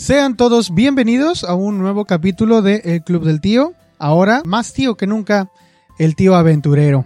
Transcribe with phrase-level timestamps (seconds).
[0.00, 3.74] Sean todos bienvenidos a un nuevo capítulo de El Club del Tío.
[3.98, 5.50] Ahora, más tío que nunca,
[5.98, 7.04] el tío aventurero.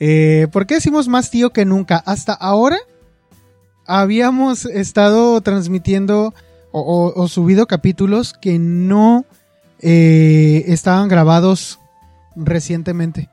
[0.00, 2.02] Eh, ¿Por qué decimos más tío que nunca?
[2.04, 2.76] Hasta ahora
[3.86, 6.34] habíamos estado transmitiendo
[6.72, 9.24] o, subido capítulos que no
[9.78, 11.78] eh, estaban grabados
[12.34, 13.30] recientemente.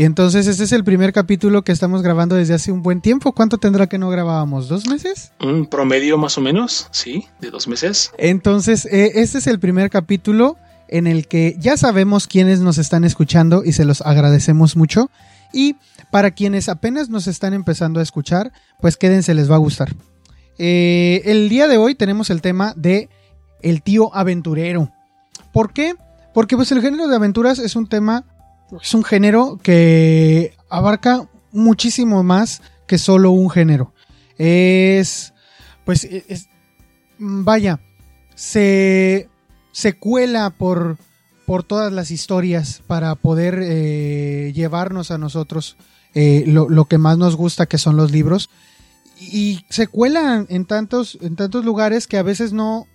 [0.00, 3.34] Y entonces ese es el primer capítulo que estamos grabando desde hace un buen tiempo.
[3.34, 4.66] ¿Cuánto tendrá que no grabábamos?
[4.66, 5.30] ¿Dos meses?
[5.42, 8.10] Un promedio más o menos, sí, de dos meses.
[8.16, 10.56] Entonces, eh, este es el primer capítulo
[10.88, 15.10] en el que ya sabemos quiénes nos están escuchando y se los agradecemos mucho.
[15.52, 15.76] Y
[16.10, 19.94] para quienes apenas nos están empezando a escuchar, pues quédense, les va a gustar.
[20.56, 23.10] Eh, el día de hoy tenemos el tema de
[23.60, 24.90] el tío aventurero.
[25.52, 25.92] ¿Por qué?
[26.32, 28.24] Porque pues el género de aventuras es un tema
[28.80, 33.92] es un género que abarca muchísimo más que solo un género.
[34.38, 35.32] Es,
[35.84, 36.48] pues, e, es,
[37.18, 37.80] vaya,
[38.34, 39.28] se,
[39.72, 40.96] se cuela por,
[41.46, 45.76] por todas las historias para poder eh, llevarnos a nosotros
[46.14, 48.50] eh, lo, que más nos gusta, que son los libros.
[49.20, 52.86] Y se cuela en tantos, en tantos lugares que a veces no,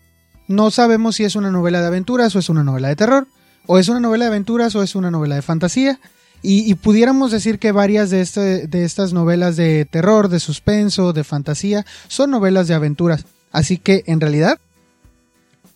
[0.47, 3.27] no sabemos si es una novela de aventuras o es una novela de terror
[3.67, 5.99] o es una novela de aventuras o es una novela de fantasía.
[6.47, 11.23] Y, pudiéramos decir que varias de, este, de estas novelas de terror, de suspenso, de
[11.23, 13.25] fantasía, son novelas de aventuras.
[13.51, 14.59] Así que en realidad,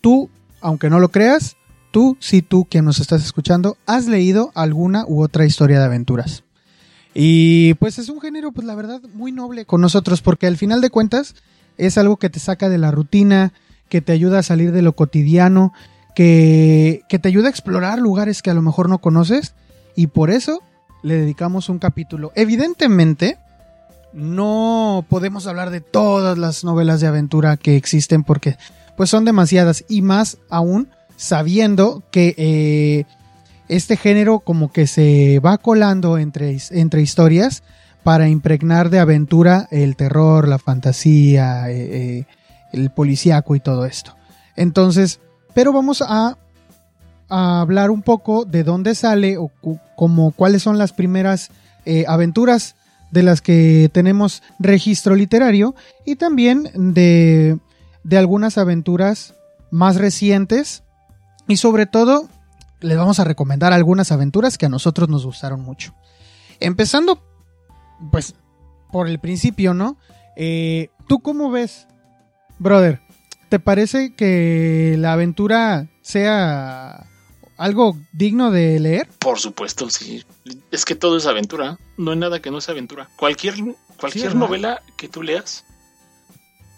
[0.00, 0.30] tú,
[0.60, 1.56] aunque no lo creas,
[1.90, 6.44] tú, si tú quien nos estás escuchando, has leído alguna u otra historia de aventuras.
[7.14, 10.80] Y pues es un género, pues la verdad, muy noble con nosotros, porque al final
[10.80, 11.34] de cuentas
[11.78, 13.52] es algo que te saca de la rutina,
[13.88, 15.72] que te ayuda a salir de lo cotidiano,
[16.14, 19.54] que, te ayuda a explorar lugares que a lo mejor no conoces
[19.96, 20.62] y por eso
[21.02, 22.32] le dedicamos un capítulo.
[22.34, 23.38] Evidentemente,
[24.12, 28.56] no podemos hablar de todas las novelas de aventura que existen porque
[28.96, 33.04] pues son demasiadas y más aún sabiendo que eh,
[33.68, 37.62] este género como que se va colando entre, entre historias
[38.02, 42.26] para impregnar de aventura el terror, la fantasía, eh, eh,
[42.72, 44.16] el policíaco y todo esto.
[44.56, 45.20] Entonces,
[45.54, 46.36] pero vamos a,
[47.28, 49.52] hablar un poco de dónde sale o
[49.94, 51.50] como cuáles son las primeras
[51.84, 52.74] eh, aventuras
[53.12, 57.56] de las que tenemos registro literario y también de,
[58.02, 59.34] de algunas aventuras
[59.70, 60.82] más recientes
[61.46, 62.28] y sobre todo
[62.80, 65.94] les vamos a recomendar algunas aventuras que a nosotros nos gustaron mucho.
[66.58, 67.22] Empezando,
[68.10, 68.34] pues,
[68.90, 69.96] por el principio, ¿no?
[70.36, 71.86] Eh, ¿Tú cómo ves,
[72.58, 73.00] brother?
[73.50, 77.04] ¿Te parece que la aventura sea
[77.56, 79.08] algo digno de leer?
[79.18, 80.24] Por supuesto, sí.
[80.70, 81.76] Es que todo es aventura.
[81.96, 83.08] No hay nada que no sea aventura.
[83.16, 83.56] Cualquier,
[83.98, 85.64] cualquier novela que tú leas,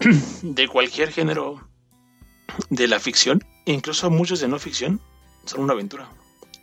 [0.42, 1.68] de cualquier género
[2.70, 4.98] de la ficción, incluso muchos de no ficción,
[5.44, 6.08] son una aventura.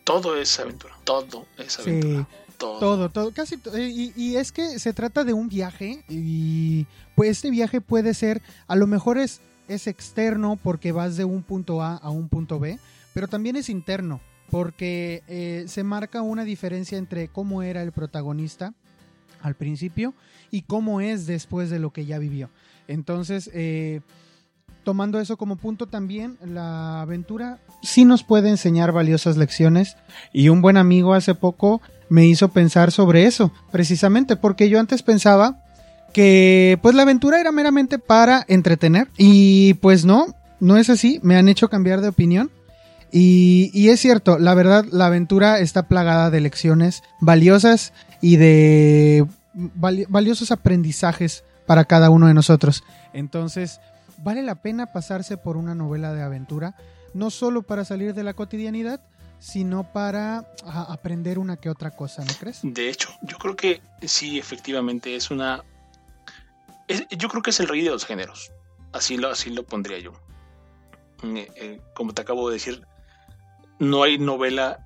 [0.06, 0.96] Todo es aventura.
[1.04, 2.28] Todo es aventura.
[2.58, 3.10] Todo.
[3.10, 7.80] todo, casi y, y, es que se trata de un viaje y pues este viaje
[7.80, 9.40] puede ser, a lo mejor es
[9.70, 12.80] es externo porque vas de un punto A a un punto B,
[13.14, 14.20] pero también es interno
[14.50, 18.74] porque eh, se marca una diferencia entre cómo era el protagonista
[19.42, 20.14] al principio
[20.52, 22.50] y cómo es después de lo que ya vivió.
[22.88, 24.02] Entonces, eh,
[24.84, 29.96] tomando eso como punto también, la aventura sí nos puede enseñar valiosas lecciones
[30.34, 35.04] y un buen amigo hace poco me hizo pensar sobre eso, precisamente porque yo antes
[35.04, 35.64] pensaba
[36.14, 40.28] que pues la aventura era meramente para entretener y pues no,
[40.60, 42.52] no es así, me han hecho cambiar de opinión.
[43.12, 50.52] Y, es cierto, la verdad, la aventura está plagada de lecciones valiosas y de valiosos
[50.52, 52.84] aprendizajes para cada uno de nosotros.
[53.14, 53.80] Entonces,
[54.24, 56.76] vale la pena pasarse por una novela de aventura,
[57.16, 59.02] no solo para salir de la cotidianidad,
[59.40, 62.60] sino para aprender una que otra cosa, ¿no crees?
[62.62, 65.64] De hecho, yo creo que sí, efectivamente, es una
[67.10, 68.52] yo creo que es el rey de los géneros.
[68.92, 70.14] Así lo, así lo pondría yo.
[71.24, 72.86] Eh, eh, como te acabo de decir,
[73.78, 74.86] no hay novela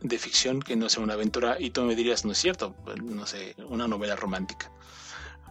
[0.00, 3.26] de ficción que no sea una aventura y tú me dirías, no es cierto, no
[3.26, 4.70] sé, una novela romántica.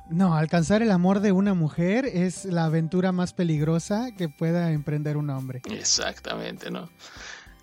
[0.10, 5.18] No, alcanzar el amor de una mujer es la aventura más peligrosa que pueda emprender
[5.18, 5.62] un hombre.
[5.70, 6.90] Exactamente, ¿no?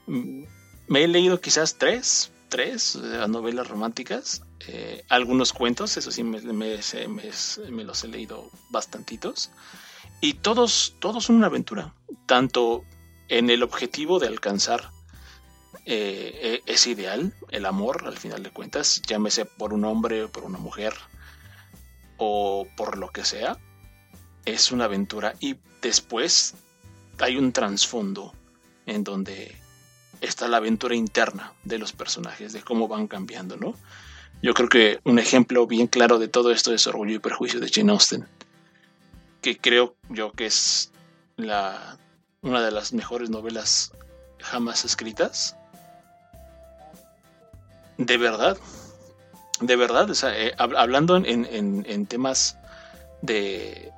[0.07, 0.45] Mm,
[0.89, 8.05] me he leído quizás tres, tres novelas románticas eh, algunos cuentos, eso sí me, los
[8.05, 9.51] he leído bastantitos.
[10.21, 11.95] Y todos, todos son una aventura,
[12.27, 12.85] tanto
[13.29, 14.93] en el objetivo de alcanzar
[15.85, 20.31] eh, e, ese ideal, el amor, al final de cuentas, llámese por un hombre o
[20.31, 20.95] por una mujer,
[22.19, 23.59] o por lo que sea,
[24.45, 25.35] es una aventura.
[25.41, 26.55] Y después
[27.19, 28.33] hay un trasfondo
[28.87, 29.64] en donde
[30.21, 33.75] está la aventura interna de los personajes, de cómo van cambiando, ¿no?
[34.43, 37.71] Yo creo que un ejemplo bien claro de todo esto es Orgullo y Perjuicio de
[37.73, 38.27] Jane Austen,
[39.41, 40.91] que creo yo que es
[41.37, 41.97] la,
[42.43, 43.93] una de las mejores novelas
[44.41, 45.57] jamás escritas.
[47.97, 48.59] De verdad,
[49.61, 52.59] de verdad, eh, hablando en, temas
[53.23, 53.93] de,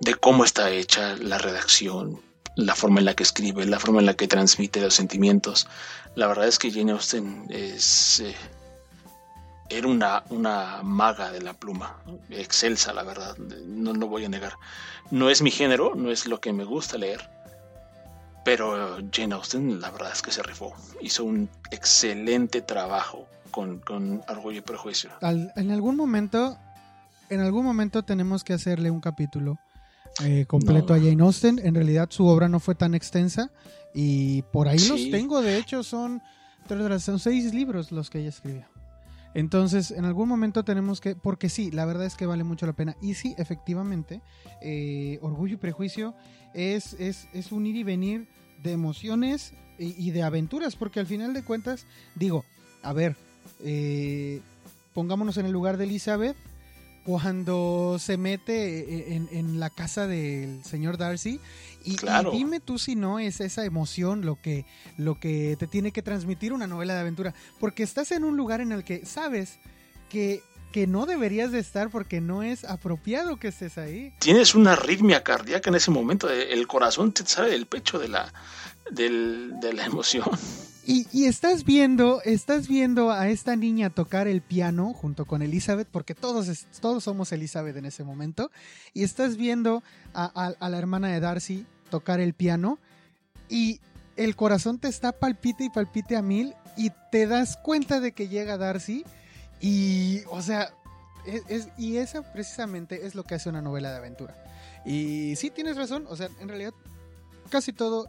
[0.00, 2.22] de cómo está hecha la redacción,
[2.56, 5.68] la forma en la que escribe, la forma en la que transmite los sentimientos.
[6.14, 8.34] La verdad es que Jane Austen es, eh,
[9.68, 11.96] era una, una maga de la pluma,
[12.30, 14.54] excelsa, la verdad, no lo voy a negar.
[15.10, 17.28] No es mi género, no es lo que me gusta leer,
[18.42, 20.72] pero Jane Austen, la verdad es que se rifó.
[21.00, 25.10] Hizo un excelente trabajo con, con Orgullo y Prejuicio.
[25.20, 26.56] en algún momento,
[27.28, 29.58] en algún momento tenemos que hacerle un capítulo
[30.24, 31.60] eh, completo a Jane Austen.
[31.62, 33.50] En realidad su obra no fue tan extensa
[33.94, 35.42] y por ahí los tengo.
[35.42, 36.22] De hecho, son,
[36.98, 38.66] son seis libros los que ella escribió.
[39.36, 42.72] Entonces, en algún momento tenemos que, porque sí, la verdad es que vale mucho la
[42.72, 42.96] pena.
[43.02, 44.22] Y sí, efectivamente,
[44.62, 46.14] eh, Orgullo y Prejuicio
[46.54, 48.28] es, es, es, un ir y venir
[48.62, 52.46] de emociones y, de aventuras, porque al final de cuentas, digo,
[52.82, 53.14] a ver,
[53.62, 54.40] eh,
[54.94, 56.36] pongámonos en el lugar de Elizabeth,
[57.06, 61.40] cuando se mete eh, en, la casa del señor Darcy
[61.84, 61.96] y,
[62.32, 64.66] dime tú si no es esa emoción lo que,
[64.98, 68.60] lo que te tiene que transmitir una novela de aventura, porque estás en un lugar
[68.60, 69.60] en el que sabes
[70.10, 70.42] que,
[70.72, 74.12] que no deberías de estar porque no es apropiado que estés ahí.
[74.18, 78.34] Tienes una arritmia cardíaca en ese momento, el corazón te sale del pecho de la,
[78.90, 80.26] de la emoción.
[80.88, 86.14] Y, estás viendo, estás viendo a esta niña tocar el piano junto con Elizabeth, porque
[86.14, 88.52] todos, todos somos Elizabeth en ese momento,
[88.94, 89.82] y estás viendo
[90.14, 92.78] a, la hermana de Darcy tocar el piano,
[93.48, 93.80] y
[94.14, 98.28] el corazón te está palpite y palpite a mil, y te das cuenta de que
[98.28, 99.04] llega Darcy,
[99.60, 100.72] y, o sea,
[101.76, 104.36] y eso precisamente es lo que hace una novela de aventura.
[104.84, 106.74] Y sí, tienes razón, o sea, en realidad
[107.50, 108.06] casi todo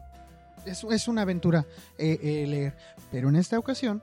[0.68, 1.66] es, una aventura
[1.98, 2.74] eh, eh, leer.
[3.10, 4.02] Pero en esta ocasión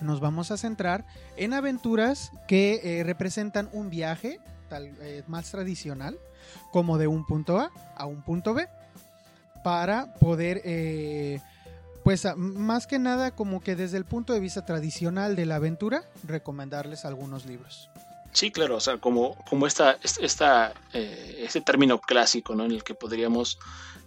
[0.00, 1.04] nos vamos a centrar
[1.36, 4.92] en aventuras que eh, representan un viaje tal,
[5.26, 6.18] más tradicional,
[6.72, 8.68] como de un punto A a un punto B,
[9.62, 11.40] para poder,
[12.02, 16.04] pues más que nada como que desde el punto de vista tradicional de la aventura,
[16.24, 17.88] recomendarles algunos libros.
[18.32, 22.64] Sí, claro, o sea, como, como esta, esta, este término clásico, ¿no?
[22.64, 23.58] En el que podríamos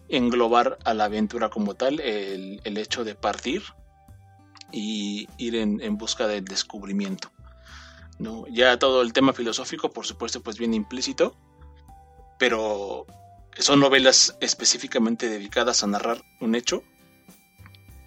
[0.10, 3.64] englobar a la aventura como tal, el, hecho de partir
[4.72, 7.32] y ir en, busca del descubrimiento.
[8.18, 8.46] ¿no?
[8.48, 11.36] Ya todo el tema filosófico, por supuesto, pues viene implícito,
[12.38, 13.06] pero
[13.58, 16.84] son novelas específicamente dedicadas a narrar un hecho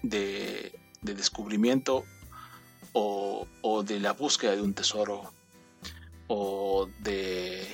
[0.01, 2.03] de, descubrimiento
[2.93, 3.47] o,
[3.85, 5.33] de la búsqueda de un tesoro
[6.27, 7.67] o de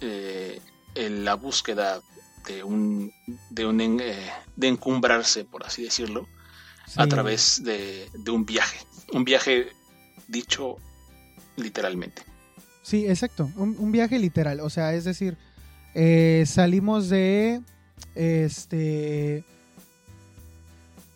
[0.00, 0.60] eh,
[0.94, 2.00] la búsqueda
[2.46, 3.12] de un,
[3.50, 6.26] de, un eh, de encumbrarse, por así decirlo,
[6.96, 8.78] a través de, un viaje.
[9.12, 9.68] Un viaje
[10.28, 10.76] dicho
[11.56, 12.22] literalmente.
[12.82, 13.50] Sí, exacto.
[13.56, 14.60] Un, viaje literal.
[14.60, 15.36] O sea, es decir,
[15.94, 17.60] eh, salimos de.
[18.14, 19.44] Este.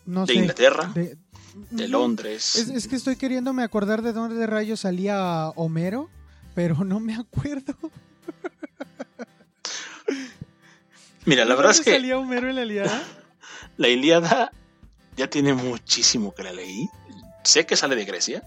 [0.05, 0.91] No de Inglaterra.
[0.93, 1.17] De,
[1.71, 2.55] de Londres.
[2.55, 6.09] Es, que estoy queriéndome acordar de dónde de rayos salía Homero,
[6.55, 7.75] pero no me acuerdo.
[11.25, 11.91] Mira, la verdad es que.
[11.91, 13.03] salía Homero en la Iliada?
[13.77, 14.51] la Iliada
[15.15, 16.89] ya tiene muchísimo que la leí.
[17.43, 18.43] Sé que sale de Grecia.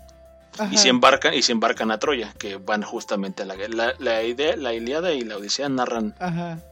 [0.71, 4.23] Y se embarcan y se embarcan a Troya, que van justamente a la la, la
[4.23, 6.15] idea, la Iliada y la Odisea narran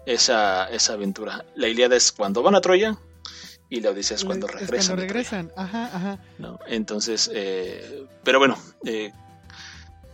[0.06, 1.44] esa, esa aventura.
[1.54, 2.96] La Iliada es cuando van a Troya
[3.68, 4.96] y la Odisea es cuando regresan.
[4.96, 6.18] cuando regresan, ajá, ajá.
[6.38, 6.58] ¿No?
[6.66, 8.56] Entonces, eh, pero bueno,
[8.86, 9.12] eh,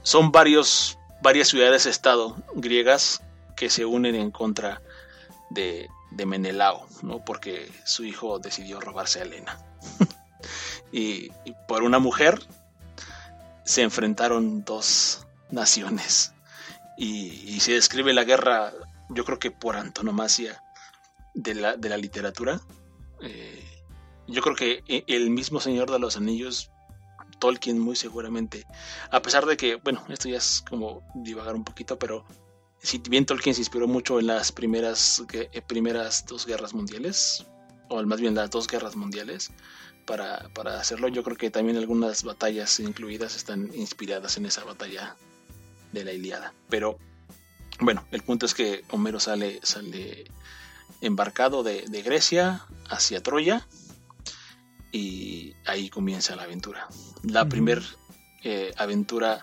[0.03, 3.23] son varios, varias ciudades-estado griegas
[3.57, 4.83] que se unen en contra
[5.51, 5.89] de,
[6.27, 7.25] Menelao, ¿no?
[7.25, 9.59] porque su hijo decidió robarse a Elena.
[10.93, 11.31] y,
[11.69, 12.41] por una mujer
[13.65, 16.33] se enfrentaron dos naciones.
[16.97, 18.73] Y, se describe la guerra,
[19.11, 20.63] yo creo que por antonomasia
[21.35, 22.61] de la, de la literatura.
[23.23, 23.65] Eh,
[24.27, 26.71] yo creo que e, el mismo Señor de los Anillos,
[27.39, 28.67] Tolkien muy seguramente,
[29.11, 32.25] a pesar de que, bueno, esto ya es como divagar un poquito, pero
[32.83, 37.47] si bien Tolkien se inspiró mucho en las primeras, eh, primeras dos guerras mundiales,
[37.89, 39.51] o más bien las dos guerras mundiales,
[40.07, 45.17] para, hacerlo, yo creo que también algunas batallas incluidas están inspiradas en esa batalla
[45.93, 46.53] de la Iliada.
[46.69, 46.99] Pero
[47.81, 50.25] bueno, el punto es que Homero sale, sale
[51.01, 53.67] embarcado de, Grecia hacia Troya
[54.93, 56.89] y ahí comienza la aventura.
[57.23, 57.83] La primera
[58.43, 59.43] eh, aventura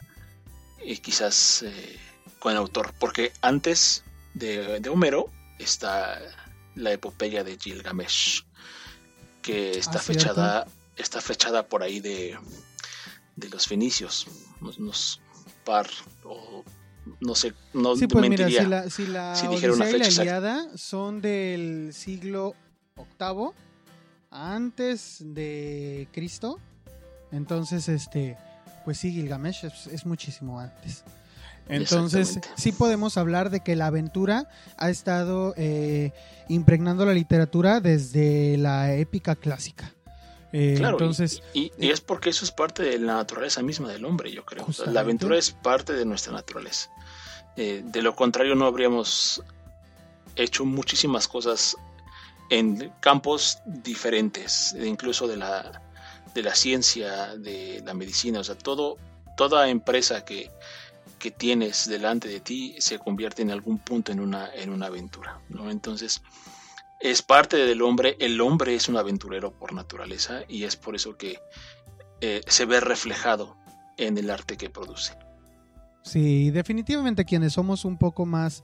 [0.80, 2.00] eh, quizás eh,
[2.48, 6.18] con el autor, porque antes de, Homero está
[6.76, 8.46] la epopeya de Gilgamesh,
[9.42, 12.38] que está ah, fechada está fechada por ahí de,
[13.36, 14.28] de los fenicios,
[14.62, 15.20] unos
[15.66, 15.90] par
[16.24, 16.64] o
[17.20, 22.56] no sé, no sí, pues mira, si la, si la y la son del siglo
[22.96, 23.50] VIII
[24.32, 26.62] antes de Cristo,
[27.34, 28.38] entonces este,
[28.86, 31.04] pues sí, Gilgamesh es, muchísimo antes.
[31.70, 36.12] Entonces, sí podemos hablar de que la aventura ha estado eh,
[36.48, 39.94] impregnando la literatura desde la épica clásica.
[40.54, 44.32] Eh, claro, entonces, y, es porque eso es parte de la naturaleza misma del hombre,
[44.32, 44.66] yo creo.
[44.86, 46.90] la aventura es parte de nuestra naturaleza.
[47.58, 49.44] Eh, de lo contrario, no habríamos
[50.36, 51.76] hecho muchísimas cosas
[52.50, 55.82] en campos diferentes, incluso de la,
[56.34, 58.40] de la ciencia, de la medicina.
[58.40, 58.98] O sea, todo,
[59.36, 60.50] toda empresa que,
[61.20, 65.42] que tienes delante de ti se convierte en algún punto en una, en una aventura.
[65.70, 66.22] Entonces,
[67.00, 71.18] es parte del hombre, el hombre es un aventurero por naturaleza y es por eso
[71.18, 71.40] que
[72.22, 73.58] eh, se ve reflejado
[73.98, 75.18] en el arte que produce.
[76.04, 78.64] Sí, definitivamente quienes somos un poco más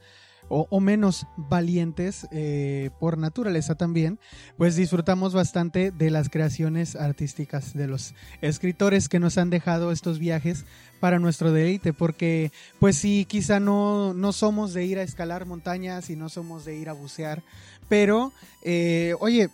[0.54, 4.20] o, menos valientes eh, por naturaleza también,
[4.58, 10.20] pues disfrutamos bastante de las creaciones artísticas de los escritores que nos han dejado estos
[10.20, 10.66] viajes
[11.00, 16.10] para nuestro deleite, porque pues sí, quizá no, no somos de ir a escalar montañas
[16.10, 17.42] y no somos de ir a bucear,
[17.90, 18.32] pero
[18.62, 19.50] eh, oye,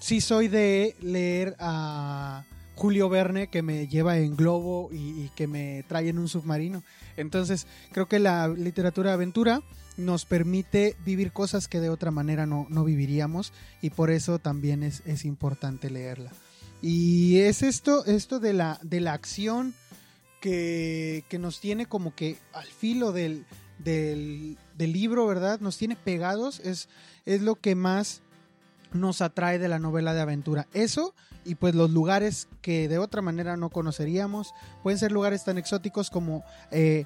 [0.00, 2.44] sí soy de leer a...
[2.74, 6.82] Julio Verne que me lleva en globo y, y, que me trae en un submarino.
[7.18, 9.62] Entonces, creo que la literatura aventura
[9.96, 15.24] nos permite vivir cosas que de otra manera no, viviríamos y por eso también es,
[15.24, 16.30] importante leerla.
[16.80, 19.74] Y es esto, esto de la, de la acción
[20.40, 23.46] que, nos tiene como que al filo del,
[23.78, 25.60] del, libro, ¿verdad?
[25.60, 26.88] Nos tiene pegados, es,
[27.24, 28.22] es lo que más
[28.92, 30.66] nos atrae de la novela de aventura.
[30.72, 35.58] Eso y pues los lugares que de otra manera no conoceríamos, pueden ser lugares tan
[35.58, 37.04] exóticos como eh,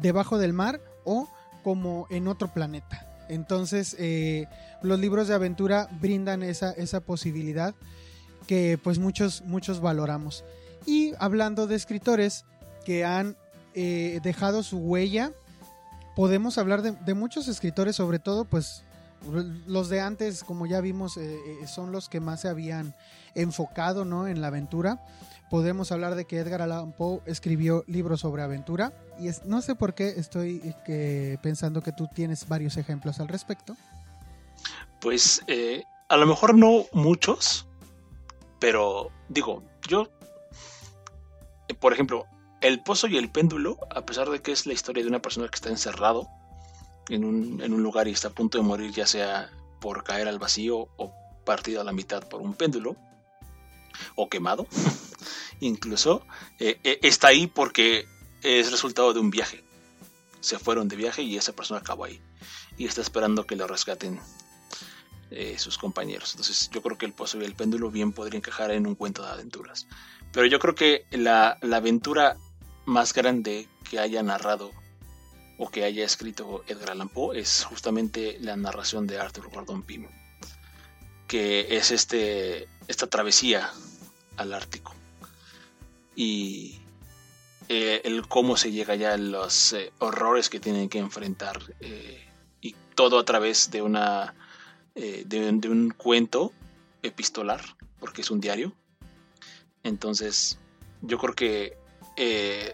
[0.00, 1.28] debajo del mar o
[1.62, 3.06] como en otro planeta.
[3.28, 4.46] Entonces, eh,
[4.82, 7.74] los libros de aventura brindan esa, esa posibilidad
[8.46, 10.44] que pues muchos, muchos valoramos.
[10.86, 12.44] Y hablando de escritores
[12.84, 13.36] que han
[13.74, 15.32] eh, dejado su huella,
[16.16, 18.84] podemos hablar de, muchos escritores, sobre todo pues
[19.66, 22.94] los de antes, como ya vimos, eh, son los que más se habían
[23.34, 24.26] enfocado ¿no?
[24.26, 25.00] en la aventura
[25.52, 29.92] podemos hablar de que Edgar Allan Poe escribió libros sobre aventura y no sé por
[29.92, 30.74] qué estoy
[31.42, 33.76] pensando que tú tienes varios ejemplos al respecto.
[34.98, 37.66] Pues eh, a lo mejor no muchos,
[38.60, 40.08] pero digo, yo,
[41.80, 42.24] por ejemplo,
[42.62, 45.48] El Pozo y el Péndulo, a pesar de que es la historia de una persona
[45.48, 46.28] que está encerrado
[47.10, 49.50] en un, en un lugar y está a punto de morir, ya sea
[49.82, 51.12] por caer al vacío o
[51.44, 52.96] partido a la mitad por un péndulo,
[54.16, 54.66] o quemado,
[55.62, 56.26] incluso,
[56.58, 58.06] eh, eh, está ahí porque
[58.42, 59.64] es resultado de un viaje.
[60.40, 62.20] Se fueron de viaje y esa persona acabó ahí.
[62.76, 64.20] Y está esperando que lo rescaten
[65.30, 66.32] eh, sus compañeros.
[66.32, 69.22] Entonces yo creo que el pozo y el péndulo bien podría encajar en un cuento
[69.22, 69.86] de aventuras.
[70.32, 72.36] Pero yo creo que la, aventura
[72.84, 74.72] más grande que haya narrado
[75.58, 80.08] o que haya escrito Edgar Allan Poe es justamente la narración de Arthur Gordon Pym,
[81.28, 83.70] que es este, esta travesía
[84.36, 84.94] al Ártico
[86.14, 86.80] y
[87.68, 92.26] eh, el cómo se llega ya a los eh, horrores que tienen que enfrentar eh,
[92.60, 94.34] y todo a través de una
[94.94, 96.52] de, un cuento
[97.02, 97.62] epistolar
[97.98, 98.74] porque es un diario
[99.82, 100.58] entonces
[101.00, 101.78] yo creo que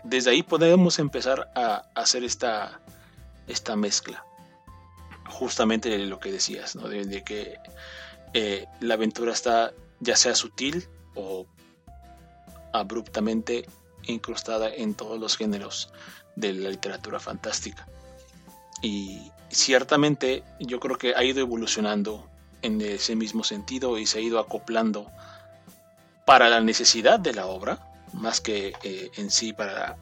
[0.03, 2.81] desde ahí podemos empezar a, hacer esta
[3.47, 4.25] esta mezcla
[5.27, 6.89] justamente de lo que decías ¿no?
[6.89, 7.57] de que
[8.81, 11.47] la aventura está ya sea sutil o
[12.79, 13.67] abruptamente
[14.07, 15.93] incrustada en todos los géneros
[16.37, 17.87] de la literatura fantástica.
[18.83, 22.29] Y ciertamente yo creo que ha ido evolucionando
[22.63, 25.11] en ese mismo sentido y se ha ido acoplando
[26.25, 27.79] para la necesidad de la obra,
[28.13, 29.97] más que eh, en sí para,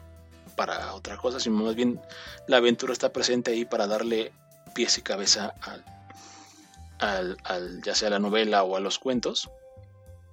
[0.55, 2.01] para otra cosa, sino más bien
[2.47, 4.31] la aventura está presente ahí para darle
[4.73, 5.53] pies y cabeza
[6.99, 9.49] al, al, ya sea a la novela o a los cuentos.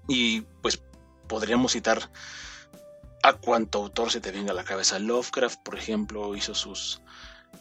[0.08, 0.82] Y pues
[1.26, 2.11] podríamos citar
[3.23, 4.99] a cuánto autor se te venga a la cabeza.
[4.99, 7.00] Lovecraft, por ejemplo, hizo sus,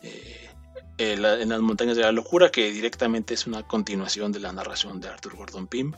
[0.02, 0.50] eh,
[0.98, 5.00] eh, en las montañas de la locura, que directamente es una continuación de la narración
[5.00, 5.94] de Arthur Gordon Pym,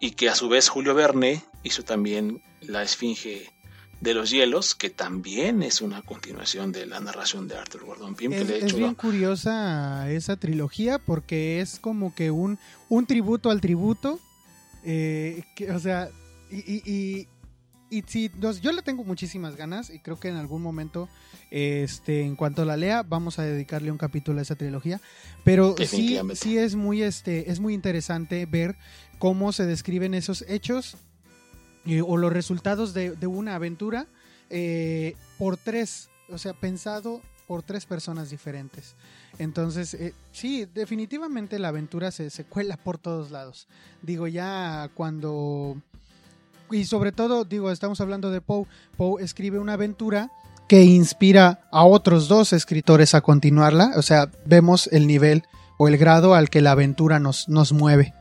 [0.00, 3.54] y que a su vez Julio Verne hizo también La Esfinge
[4.02, 8.34] de los Hielos, que también es una continuación de la narración de Arthur Gordon Pym.
[8.34, 12.58] Es, bien curiosa esa trilogía porque es como que un,
[12.90, 14.20] un tributo al tributo.
[14.84, 16.10] Eh, que, o sea,
[16.50, 17.28] y,
[17.94, 18.28] y si
[18.60, 21.08] yo le tengo muchísimas ganas y creo que en algún momento,
[21.52, 25.00] este, en cuanto la lea, vamos a dedicarle un capítulo a esa trilogía.
[25.44, 28.76] Pero sí, sí es muy, este, es muy interesante ver
[29.20, 30.96] cómo se describen esos hechos
[31.86, 34.08] eh, o los resultados de, una aventura
[34.50, 38.96] eh, por tres, o sea, pensado por tres personas diferentes.
[39.38, 43.68] Entonces, eh, sí, definitivamente la aventura se, se cuela por todos lados.
[44.02, 45.80] Digo, ya cuando
[46.74, 48.66] y sobre todo, digo, estamos hablando de Poe.
[48.96, 50.30] Poe escribe una aventura
[50.68, 53.92] que inspira a otros dos escritores a continuarla.
[53.96, 55.44] O sea, vemos el nivel
[55.78, 58.14] o el grado al que la aventura nos, nos mueve.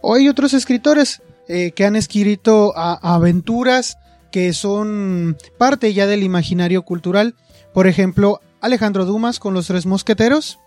[0.00, 3.98] O hay otros escritores eh, que han escrito aventuras
[4.30, 7.34] que son parte ya del imaginario cultural.
[7.74, 10.60] Por ejemplo, Alejandro Dumas con los tres mosqueteros.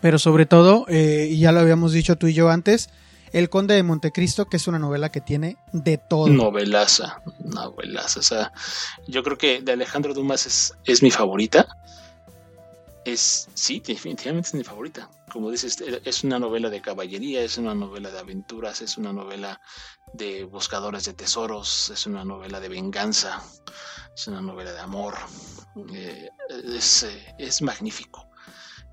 [0.00, 2.88] Pero sobre todo, eh, y ya lo habíamos dicho tú y yo antes,
[3.32, 6.28] el Conde de Montecristo, que es una novela que tiene de todo.
[6.28, 8.20] Novelaza, novelaza.
[8.20, 8.52] O sea,
[9.06, 11.66] yo creo que de Alejandro Dumas es, mi favorita.
[13.04, 15.10] Es, sí, definitivamente es mi favorita.
[15.32, 19.60] Como dices, es una novela de caballería, es una novela de aventuras, es una novela
[20.14, 23.42] de buscadores de tesoros, es una novela de venganza,
[24.14, 25.14] es una novela de amor.
[25.92, 26.28] Eh,
[26.64, 28.28] es, eh, es magnífico.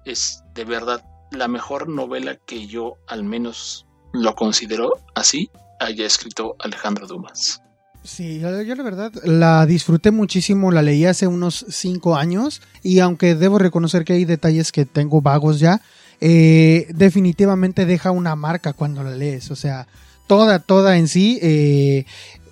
[0.03, 3.85] Es de verdad la mejor novela que yo al menos
[4.15, 7.61] lo consideró así haya escrito Alejandro Dumas.
[8.03, 13.33] Sí, yo, la verdad la disfruté muchísimo, la leí hace unos cinco años y aunque
[13.33, 15.81] debo reconocer que hay detalles que tengo vagos ya,
[16.21, 19.87] eh, definitivamente deja una marca cuando la lees, o sea,
[20.27, 22.05] toda, toda en sí eh,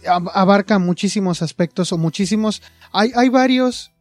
[0.08, 3.92] abarca muchísimos aspectos o muchísimos, hay, hay varios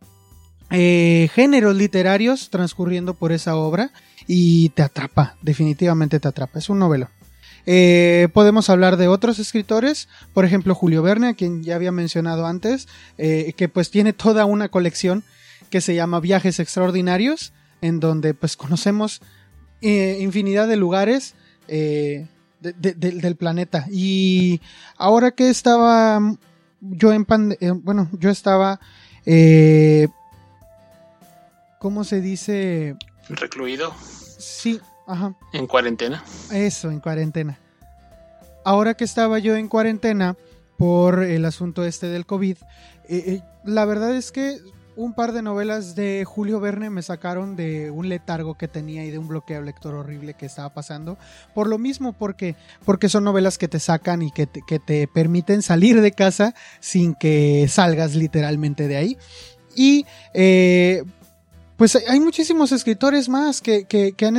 [0.71, 3.93] eh, géneros literarios transcurriendo por esa obra
[4.27, 7.09] y te atrapa, definitivamente te atrapa, es un novelo.
[7.67, 12.47] Eh, podemos hablar de otros escritores, por ejemplo Julio Verne, a quien ya había mencionado
[12.47, 15.23] antes, eh, que pues tiene toda una colección
[15.71, 19.23] que se llama Viajes Extraordinarios, en donde pues conocemos
[19.81, 21.35] eh, infinidad de lugares
[21.69, 23.87] del planeta.
[23.91, 24.61] Y
[24.97, 26.21] ahora que estaba
[26.81, 27.27] yo en
[27.83, 28.81] bueno, yo estaba,
[31.79, 32.97] ¿cómo se dice?
[33.29, 33.95] Recluido.
[34.39, 35.35] Sí, Ajá.
[35.53, 36.23] En cuarentena.
[36.51, 37.59] Eso, en cuarentena.
[38.65, 40.37] Ahora que estaba yo en cuarentena
[40.77, 42.57] por el asunto este del COVID,
[43.09, 44.61] eh, eh, la verdad es que
[44.95, 49.11] un par de novelas de Julio Verne me sacaron de un letargo que tenía y
[49.11, 51.17] de un bloqueo lector horrible que estaba pasando.
[51.55, 55.09] Por lo mismo, porque, porque son novelas que te sacan y que te, que te
[55.09, 59.19] permiten salir de casa sin que salgas literalmente de ahí.
[59.75, 61.05] Y eh,
[61.77, 64.37] pues hay muchísimos escritores más que, que, que han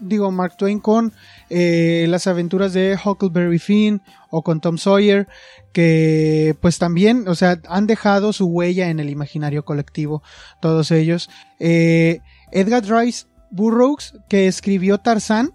[0.00, 1.12] digo, Mark Twain con
[1.50, 5.28] eh, las aventuras de Huckleberry Finn o con Tom Sawyer,
[5.72, 10.22] que pues también, o sea, han dejado su huella en el imaginario colectivo,
[10.60, 11.30] todos ellos.
[11.58, 12.20] Eh,
[12.52, 15.52] Edgar Rice Burroughs, que escribió Tarzán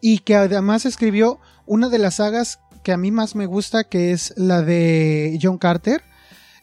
[0.00, 4.12] y que además escribió una de las sagas que a mí más me gusta, que
[4.12, 6.02] es la de John Carter.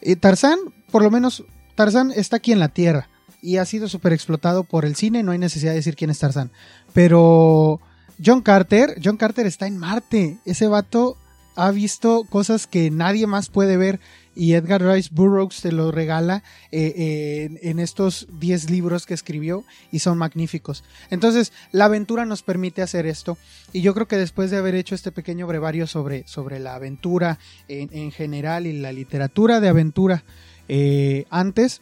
[0.01, 0.57] Eh, Tarzán,
[0.91, 1.43] por lo menos,
[1.75, 3.09] Tarzán está aquí en la Tierra
[3.41, 6.19] y ha sido súper explotado por el cine, no hay necesidad de decir quién es
[6.19, 6.51] Tarzán.
[6.93, 7.79] Pero
[8.23, 11.17] John Carter, John Carter está en Marte, ese vato
[11.55, 13.99] ha visto cosas que nadie más puede ver
[14.39, 19.65] y Edgar Rice Burroughs te lo regala eh, eh, en estos 10 libros que escribió
[19.91, 20.85] y son magníficos.
[21.09, 23.37] Entonces, la aventura nos permite hacer esto
[23.73, 27.39] y yo creo que después de haber hecho este pequeño brevario sobre, sobre la aventura
[27.67, 30.23] en, general y la literatura de aventura
[30.69, 31.81] eh, antes,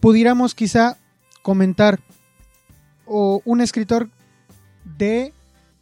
[0.00, 0.96] pudiéramos quizá
[1.42, 2.00] comentar
[3.06, 4.08] o un escritor
[4.84, 5.32] de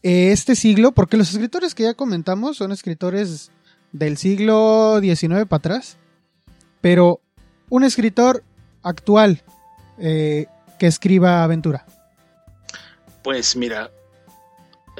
[0.02, 3.50] eh, este siglo, porque los escritores que ya comentamos son escritores
[3.92, 5.96] del siglo XIX para atrás,
[6.80, 7.20] pero
[7.68, 8.44] un escritor
[8.82, 9.42] actual
[9.98, 10.46] eh,
[10.78, 11.86] que escriba aventura.
[13.22, 13.90] Pues mira,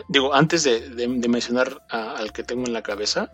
[0.09, 3.31] digo, antes de, mencionar al que tengo en la cabeza,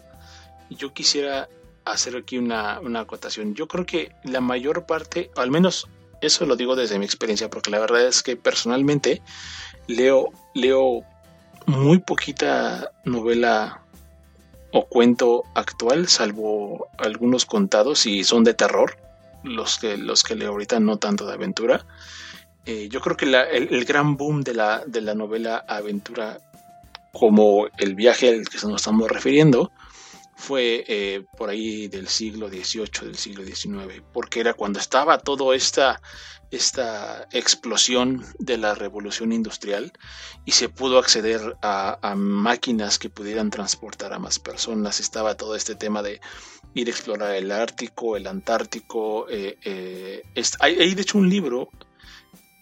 [0.70, 1.48] yo quisiera
[1.84, 3.54] hacer aquí una, acotación.
[3.54, 5.86] Yo creo que la mayor parte, al menos
[6.20, 9.22] eso lo digo desde mi experiencia, porque la verdad es que personalmente
[9.86, 11.02] leo, leo
[11.66, 13.82] muy poquita novela
[14.72, 18.96] o cuento actual, salvo algunos contados y son de terror,
[19.42, 21.86] los que, los que leo ahorita no tanto de aventura.
[22.66, 26.38] eh, yo creo que el, gran boom de la, de la novela aventura,
[27.12, 29.70] como el viaje al que nos estamos refiriendo,
[30.36, 35.54] fue eh, por ahí del siglo XVIII, del siglo XIX, porque era cuando estaba toda
[35.54, 36.00] esta,
[36.50, 39.92] esta explosión de la revolución industrial
[40.44, 45.00] y se pudo acceder a, máquinas que pudieran transportar a más personas.
[45.00, 46.20] Estaba todo este tema de
[46.74, 49.26] ir a explorar el Ártico, el Antártico.
[49.30, 50.22] Eh, eh,
[50.58, 51.68] hay, de hecho un libro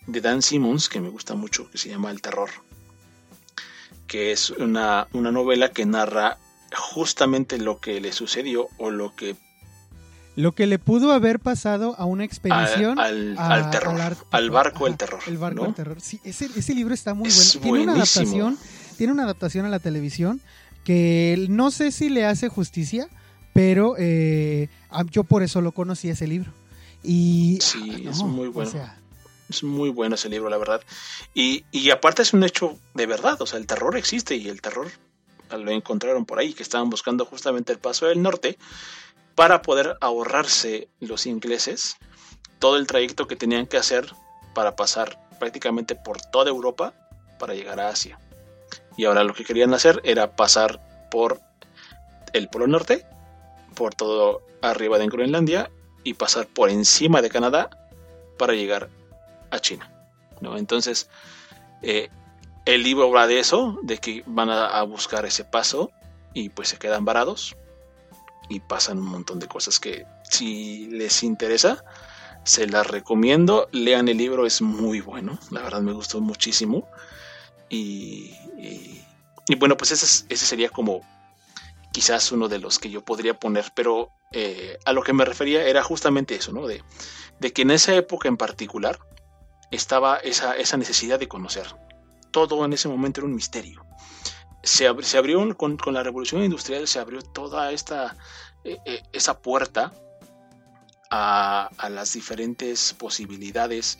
[0.07, 2.51] de Dan Simmons que me gusta mucho, que se llama El Terror,
[4.07, 6.39] que es una, una novela que narra
[6.75, 9.37] justamente lo que le sucedió o lo que
[10.35, 13.37] lo que le pudo haber pasado a una expedición al,
[13.71, 15.21] terror, al, barco del terror.
[15.27, 16.01] El barco del terror.
[16.01, 17.61] Sí, ese, ese, libro está muy bueno.
[17.61, 18.59] Tiene una adaptación,
[18.97, 20.41] tiene una adaptación a la televisión
[20.85, 23.09] que no sé si le hace justicia,
[23.53, 24.69] pero eh,
[25.11, 26.51] yo por eso lo conocí ese libro.
[27.03, 28.73] Y sí, es muy bueno.
[29.51, 30.81] es muy bueno ese libro, la verdad.
[31.35, 34.63] Y, y aparte es un hecho de verdad, o sea, el terror existe y el
[34.63, 34.89] terror
[35.59, 38.59] lo encontraron por ahí, que estaban buscando justamente el paso del norte
[39.35, 41.97] para poder ahorrarse los ingleses
[42.59, 44.13] todo el trayecto que tenían que hacer
[44.55, 46.95] para pasar prácticamente por toda Europa
[47.39, 48.21] para llegar a Asia.
[48.97, 51.41] Y ahora lo que querían hacer era pasar por
[52.33, 53.05] el Polo Norte,
[53.75, 55.71] por todo arriba de Groenlandia
[56.05, 57.71] y pasar por encima de Canadá
[58.39, 58.89] para llegar
[59.51, 59.91] a China.
[60.41, 60.57] ¿no?
[60.57, 61.09] Entonces,
[61.83, 62.11] eh,
[62.65, 65.91] el libro habla de eso, de que van a, buscar ese paso
[66.33, 67.57] y pues se quedan varados
[68.49, 71.85] y pasan un montón de cosas que si les interesa,
[72.45, 73.69] se las recomiendo.
[73.73, 76.89] Lean el libro, es muy bueno, la verdad me gustó muchísimo.
[77.69, 78.35] Y,
[79.59, 81.01] bueno, pues ese, ese, sería como
[81.93, 85.67] quizás uno de los que yo podría poner, pero eh, a lo que me refería
[85.67, 86.67] era justamente eso, ¿no?
[86.67, 86.83] De,
[87.41, 88.99] de que en esa época en particular
[89.71, 91.67] estaba esa, esa necesidad de conocer,
[92.33, 93.87] todo en ese momento era un misterio.
[94.65, 98.17] Se, abrió con, la revolución industrial, se abrió toda esta
[98.65, 99.93] eh, eh, esa puerta
[101.11, 103.99] a, las diferentes posibilidades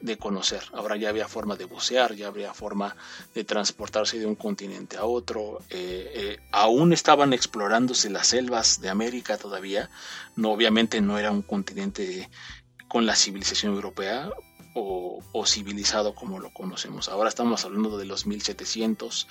[0.00, 0.62] de conocer.
[0.72, 2.96] Ahora ya había forma de bucear, ya había forma
[3.34, 5.58] de transportarse de un continente a otro.
[5.70, 9.90] Eh, aún estaban explorándose las selvas de América todavía.
[10.36, 12.28] No, obviamente no era un continente
[12.88, 14.30] con la civilización europea,
[14.74, 17.08] o, civilizado como lo conocemos.
[17.08, 19.26] Ahora estamos hablando de los 1700,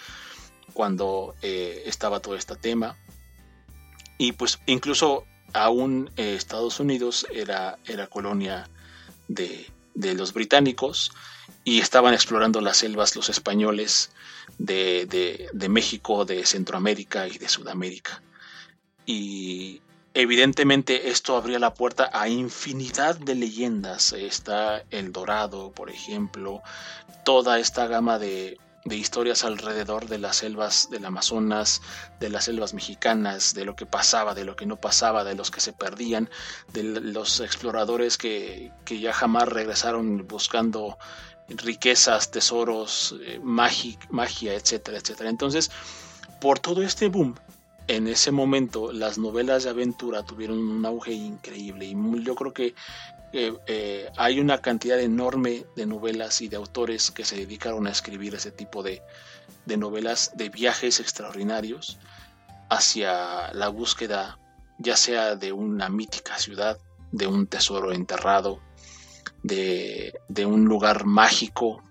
[0.73, 2.97] cuando eh, estaba todo este tema.
[4.17, 8.69] Y pues incluso aún eh, Estados Unidos era, era colonia
[9.27, 11.11] de, los británicos
[11.63, 14.11] y estaban explorando las selvas los españoles
[14.57, 18.21] de, de México, de Centroamérica y de Sudamérica.
[19.05, 19.81] Y,
[20.19, 24.11] Evidentemente esto abría la puerta a infinidad de leyendas.
[24.11, 26.61] Está El Dorado, por ejemplo,
[27.23, 31.81] toda esta gama de, historias alrededor de las selvas del Amazonas,
[32.19, 35.51] de las selvas mexicanas, de lo que pasaba, de lo que no pasaba, de los
[35.51, 36.29] que se perdían,
[36.73, 40.97] de los exploradores que, ya jamás regresaron buscando
[41.47, 45.29] riquezas, tesoros, eh, magia, etcétera, etcétera.
[45.29, 45.71] Entonces,
[46.41, 47.35] por todo este boom
[47.89, 52.75] en ese momento las novelas de aventura tuvieron un auge increíble y yo creo que
[53.33, 58.35] eh, hay una cantidad enorme de novelas y de autores que se dedicaron a escribir
[58.35, 59.01] ese tipo de,
[59.65, 61.97] novelas de viajes extraordinarios
[62.69, 64.37] hacia la búsqueda
[64.77, 66.77] ya sea de una mítica ciudad,
[67.11, 68.59] de un tesoro enterrado,
[69.41, 71.81] de, de un lugar mágico,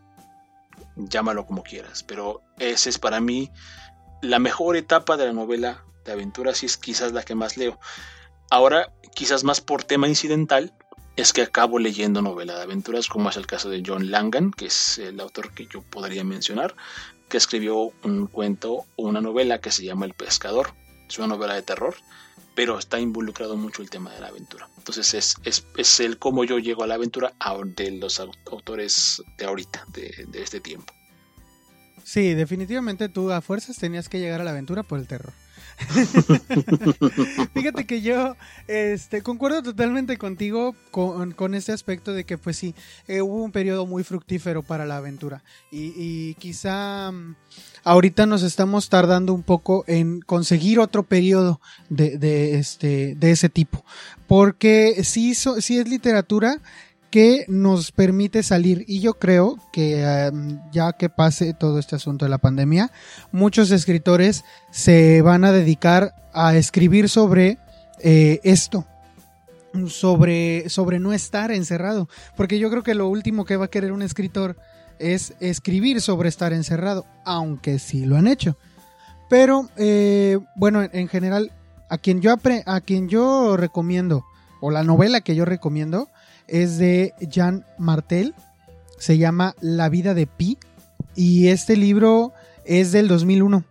[0.94, 3.50] llámalo como quieras, pero ese es para mí
[4.22, 7.78] la mejor etapa de la novela de aventuras y es quizás la que más leo.
[8.50, 10.74] Ahora, quizás más por tema incidental,
[11.16, 14.66] es que acabo leyendo novela de aventuras, como es el caso de John Langan, que
[14.66, 16.76] es el autor que yo podría mencionar,
[17.28, 20.74] que escribió un cuento o una novela que se llama El Pescador.
[21.08, 21.96] Es una novela de terror,
[22.54, 24.68] pero está involucrado mucho el tema de la aventura.
[24.78, 27.32] Entonces es, es, es el cómo yo llego a la aventura
[27.76, 30.92] de los autores de ahorita, de, de este tiempo.
[32.04, 35.32] Sí, definitivamente tú a fuerzas tenías que llegar a la aventura por el terror.
[37.54, 38.36] Fíjate que yo
[38.66, 42.74] este, concuerdo totalmente contigo con, con este aspecto de que pues sí,
[43.06, 45.42] eh, hubo un periodo muy fructífero para la aventura.
[45.70, 47.36] Y, quizá mm,
[47.84, 53.84] ahorita nos estamos tardando un poco en conseguir otro periodo de, este, de ese tipo,
[54.26, 56.60] porque si, si es literatura
[57.10, 58.84] que nos permite salir.
[58.86, 62.90] Y yo creo que em, ya que pase todo este asunto de la pandemia,
[63.32, 67.58] muchos escritores se van a dedicar a escribir sobre
[68.00, 68.84] eh, esto.
[69.88, 72.08] sobre, sobre no estar encerrado.
[72.36, 74.56] Porque yo creo que lo último que va a querer un escritor
[74.98, 78.56] es escribir sobre estar encerrado, aunque sí lo han hecho.
[79.28, 81.52] Pero, eh, bueno, en, general,
[81.88, 82.34] a quien, yo
[82.66, 84.24] a quien yo recomiendo,
[84.60, 86.08] o la novela que yo recomiendo,
[86.48, 88.34] es de Jean Martel,
[88.98, 90.58] se llama La vida de Pi,
[91.14, 92.32] y este libro
[92.64, 93.64] es del 2001,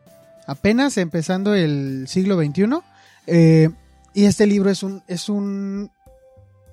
[0.47, 2.79] apenas empezando el siglo XXI.
[3.27, 3.69] Eh,
[4.13, 5.91] y este libro es un, es un,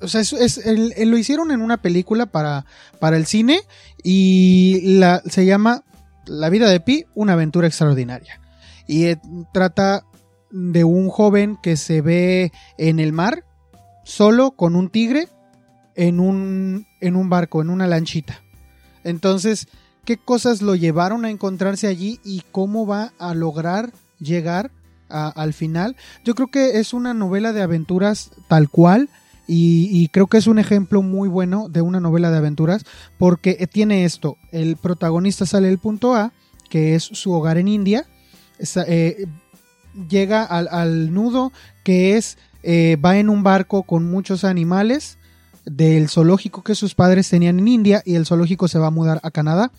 [0.01, 2.64] o sea, es, lo hicieron en una película para,
[2.99, 3.61] para el cine
[4.03, 5.85] y la, se llama
[6.27, 8.40] La vida de Pi, una aventura extraordinaria.
[8.87, 9.19] Y eh,
[9.53, 10.05] trata
[10.51, 13.45] de un joven que se ve en el mar,
[14.05, 15.29] solo con un tigre,
[15.94, 18.42] en un, en un barco, en una lanchita.
[19.04, 19.68] Entonces,
[20.04, 24.70] ¿qué cosas lo llevaron a encontrarse allí y cómo va a lograr llegar
[25.09, 25.96] al final?
[26.24, 29.09] Yo creo que es una novela de aventuras tal cual
[29.46, 32.85] y, creo que es un ejemplo muy bueno de una novela de aventuras
[33.18, 36.33] porque tiene esto, el protagonista sale del punto A,
[36.70, 38.07] que es su hogar en India,
[38.87, 39.26] eh,
[40.09, 41.52] llega al, nudo
[41.85, 45.18] que es, eh, va en un barco con muchos animales
[45.64, 49.20] del zoológico que sus padres tenían en India y el zoológico se va a mudar
[49.22, 49.70] a Canadá.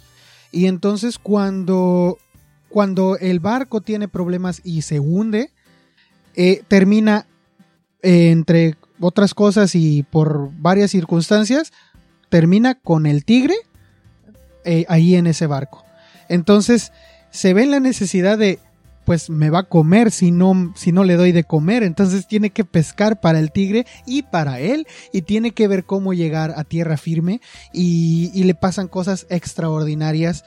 [0.51, 2.17] Y entonces cuando,
[2.69, 5.51] cuando el barco tiene problemas y se hunde,
[6.35, 7.27] eh, termina
[8.01, 11.73] entre otras cosas y por varias circunstancias,
[12.29, 13.55] termina con el tigre
[14.63, 15.83] eh, ahí en ese barco.
[16.29, 16.91] Entonces
[17.31, 18.59] se ve la necesidad de,
[19.05, 21.83] pues me va a comer si no, si no le doy de comer.
[21.83, 26.13] Entonces tiene que pescar para el tigre y para él y tiene que ver cómo
[26.13, 27.39] llegar a tierra firme
[27.71, 30.45] y, le pasan cosas extraordinarias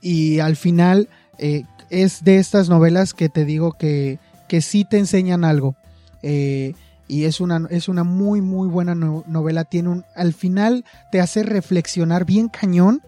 [0.00, 4.98] y al final eh, es de estas novelas que te digo que, que sí te
[4.98, 5.76] enseñan algo.
[6.22, 6.74] Eh,
[7.06, 9.64] y es una, es una muy, muy buena novela.
[9.64, 13.02] Tiene al final te hace reflexionar bien cañón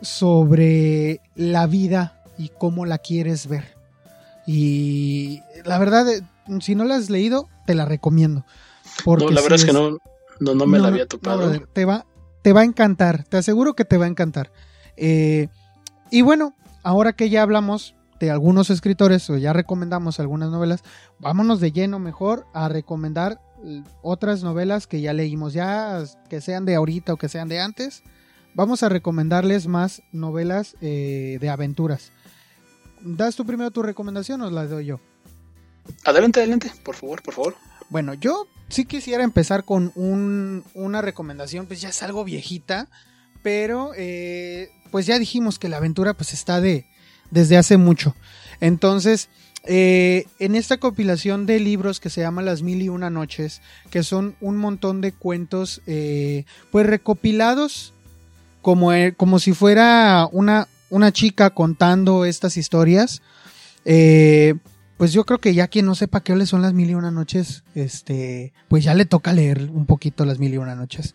[0.00, 3.75] sobre la vida y cómo la quieres ver.
[4.46, 6.22] Y la verdad, eh,
[6.60, 8.44] si no la has leído, te la recomiendo.
[9.04, 9.98] Porque la verdad es, que no,
[10.40, 11.50] no, me la había topado.
[11.72, 12.06] te, va,
[12.42, 14.52] te va a encantar, te aseguro que te va a encantar.
[14.96, 15.48] Eh,
[16.10, 20.82] y bueno, ahora que ya hablamos de algunos escritores o ya recomendamos algunas novelas,
[21.18, 23.40] vámonos de lleno mejor a recomendar
[24.02, 28.02] otras novelas que ya leímos, ya que sean de ahorita o que sean de antes.
[28.54, 32.12] Vamos a recomendarles más novelas eh, de aventuras.
[33.00, 35.00] ¿Das tú primero tu recomendación o la doy yo?
[36.04, 37.56] Adelante, adelante, por favor, por favor.
[37.88, 42.88] Bueno, yo sí quisiera empezar con una recomendación, pues ya es algo viejita,
[43.42, 46.86] pero eh, pues ya dijimos que la aventura pues está de,
[47.30, 48.14] desde hace mucho.
[48.60, 49.28] Entonces,
[49.68, 54.04] eh, en esta compilación de libros que se llama Las Mil y Una Noches, que
[54.04, 57.92] son un montón de cuentos, eh, pues recopilados
[58.62, 63.22] como, eh, como si fuera una, una chica contando estas historias.
[63.84, 67.64] pues yo creo que ya quien no sepa qué son las mil y una noches,
[67.74, 71.14] este, pues ya le toca leer un poquito las mil y una noches.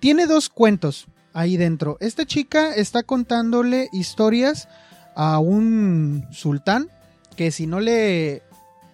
[0.00, 1.96] Tiene dos cuentos ahí dentro.
[2.00, 4.68] Esta chica está contándole historias
[5.14, 6.88] a un sultán
[7.36, 8.42] que si no le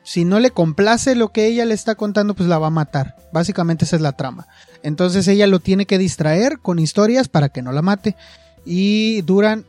[0.02, 3.16] si no le complace lo que ella le está contando, pues la va a matar.
[3.30, 4.46] Básicamente esa es la trama.
[4.82, 8.16] Entonces ella lo tiene que distraer con historias para que no la mate.
[8.64, 9.66] Y duran,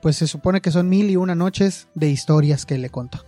[0.00, 3.24] pues se supone que son mil y una noches de historias que le contó.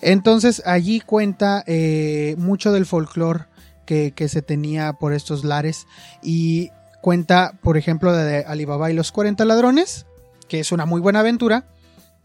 [0.00, 3.44] Entonces allí cuenta eh, mucho del folclore
[3.84, 5.86] que, que, se tenía por estos lares.
[6.22, 10.06] Y cuenta, por ejemplo, de Alibaba y los 40 ladrones,
[10.48, 11.64] que es una muy buena aventura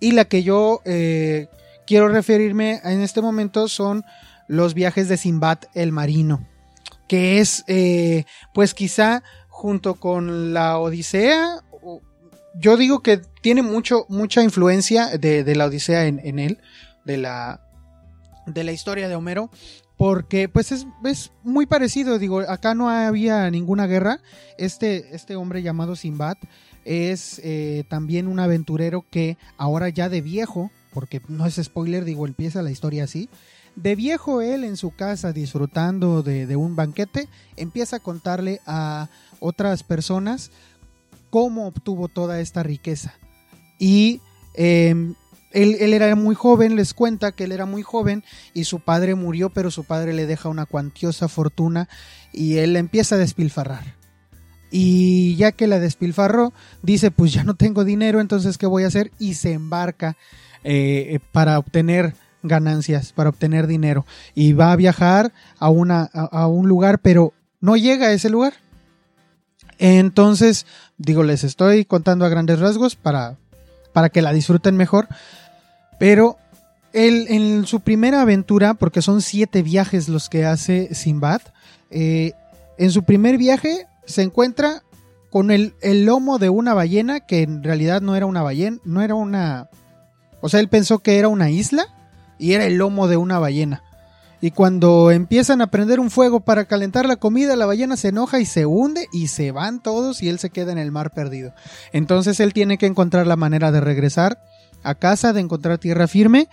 [0.03, 1.47] y la que yo eh,
[1.87, 4.03] quiero referirme en este momento son
[4.49, 6.45] los viajes de Simbad el Marino,
[7.07, 11.61] que es eh, pues quizá junto con la Odisea,
[12.55, 16.57] yo digo que tiene mucho, mucha influencia de, la Odisea en, él,
[17.05, 17.61] de la,
[18.47, 19.51] de la historia de Homero,
[19.97, 24.21] porque pues es, es, muy parecido, digo, acá no había ninguna guerra,
[24.57, 26.37] este, este hombre llamado Simbad
[26.85, 32.25] es eh, también un aventurero que ahora ya de viejo, porque no es spoiler, digo,
[32.25, 33.29] empieza la historia así,
[33.75, 37.27] de viejo él en su casa disfrutando de, un banquete,
[37.57, 39.09] empieza a contarle a
[39.41, 40.51] otras personas
[41.29, 43.15] cómo obtuvo toda esta riqueza.
[43.79, 44.21] Y
[44.53, 45.15] em,
[45.51, 49.15] él, él, era muy joven, les cuenta que él era muy joven y su padre
[49.15, 51.89] murió, pero su padre le deja una cuantiosa fortuna
[52.31, 54.03] y él empieza a despilfarrar
[54.75, 58.87] y ya que la despilfarró, dice pues ya no tengo dinero, entonces ¿qué voy a
[58.87, 59.11] hacer?
[59.19, 60.17] Y se embarca
[60.63, 64.07] eh, para obtener ganancias, para obtener dinero.
[64.33, 68.53] Y va a viajar a, una, a, un lugar, pero no llega a ese lugar.
[69.77, 70.65] Entonces,
[70.97, 73.37] digo, les estoy contando a grandes rasgos para,
[73.93, 75.07] para que la disfruten mejor.
[75.99, 76.37] Pero
[76.91, 81.41] él, en su primera aventura, porque son siete viajes los que hace Simbad,
[81.89, 82.33] eh,
[82.77, 84.83] en su primer viaje se encuentra
[85.29, 89.01] con el, el, lomo de una ballena que en realidad no era una ballena, no
[89.01, 89.69] era una...
[90.41, 91.85] O sea, él pensó que era una isla
[92.37, 93.82] y era el lomo de una ballena.
[94.43, 98.41] Y cuando empiezan a prender un fuego para calentar la comida, la ballena se enoja
[98.41, 101.53] y se hunde y se van todos y él se queda en el mar perdido.
[101.93, 104.43] Entonces él tiene que encontrar la manera de regresar
[104.83, 106.49] a casa, de encontrar tierra firme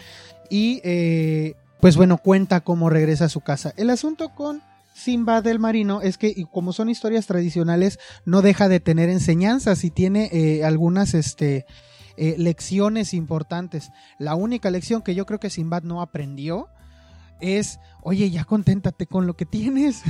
[0.48, 3.74] y eh, pues bueno, cuenta cómo regresa a su casa.
[3.76, 4.62] El asunto con
[4.94, 9.90] Simba del Marino es que como son historias tradicionales no deja de tener enseñanzas y
[9.90, 11.66] tiene eh, algunas este,
[12.16, 13.90] eh, lecciones importantes.
[14.16, 16.68] La única lección que yo creo que Simbad no aprendió
[17.40, 20.02] es, oye, ya conténtate con lo que tienes.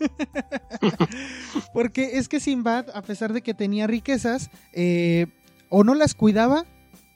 [1.74, 5.26] Porque es que Simbad, a pesar de que tenía riquezas, eh,
[5.68, 6.64] o no las cuidaba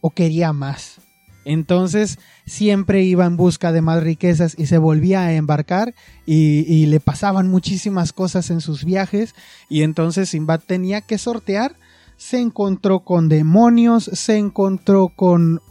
[0.00, 1.00] o quería más.
[1.44, 5.94] Entonces siempre iba en busca de más riquezas y se volvía a embarcar
[6.26, 9.34] y, y, le pasaban muchísimas cosas en sus viajes
[9.70, 11.76] y entonces Simbad tenía que sortear.
[12.16, 15.62] Se encontró con demonios, se encontró con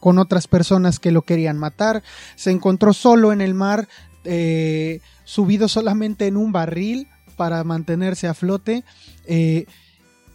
[0.00, 2.02] con otras personas que lo querían matar,
[2.36, 3.88] se encontró solo en el mar,
[4.24, 8.84] eh, subido solamente en un barril para mantenerse a flote.
[9.26, 9.66] Eh,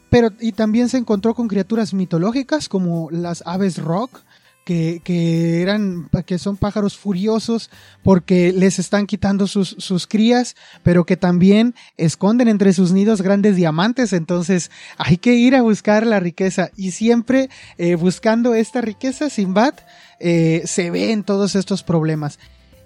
[0.09, 4.21] pero y también se encontró con criaturas mitológicas como las aves rock,
[4.63, 7.69] que, eran, que son pájaros furiosos
[8.01, 13.55] porque les están quitando sus, sus, crías, pero que también esconden entre sus nidos grandes
[13.55, 14.13] diamantes.
[14.13, 19.73] Entonces hay que ir a buscar la riqueza y siempre eh, buscando esta riqueza, Simbad
[20.19, 22.39] eh, se ve en todos estos problemas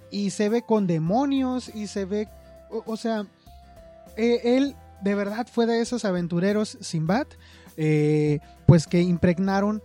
[0.10, 2.28] y se ve con demonios y se ve,
[2.70, 3.26] o, sea,
[4.16, 7.28] eh, él de verdad fue de esos aventureros Simbad,
[8.66, 9.84] pues que impregnaron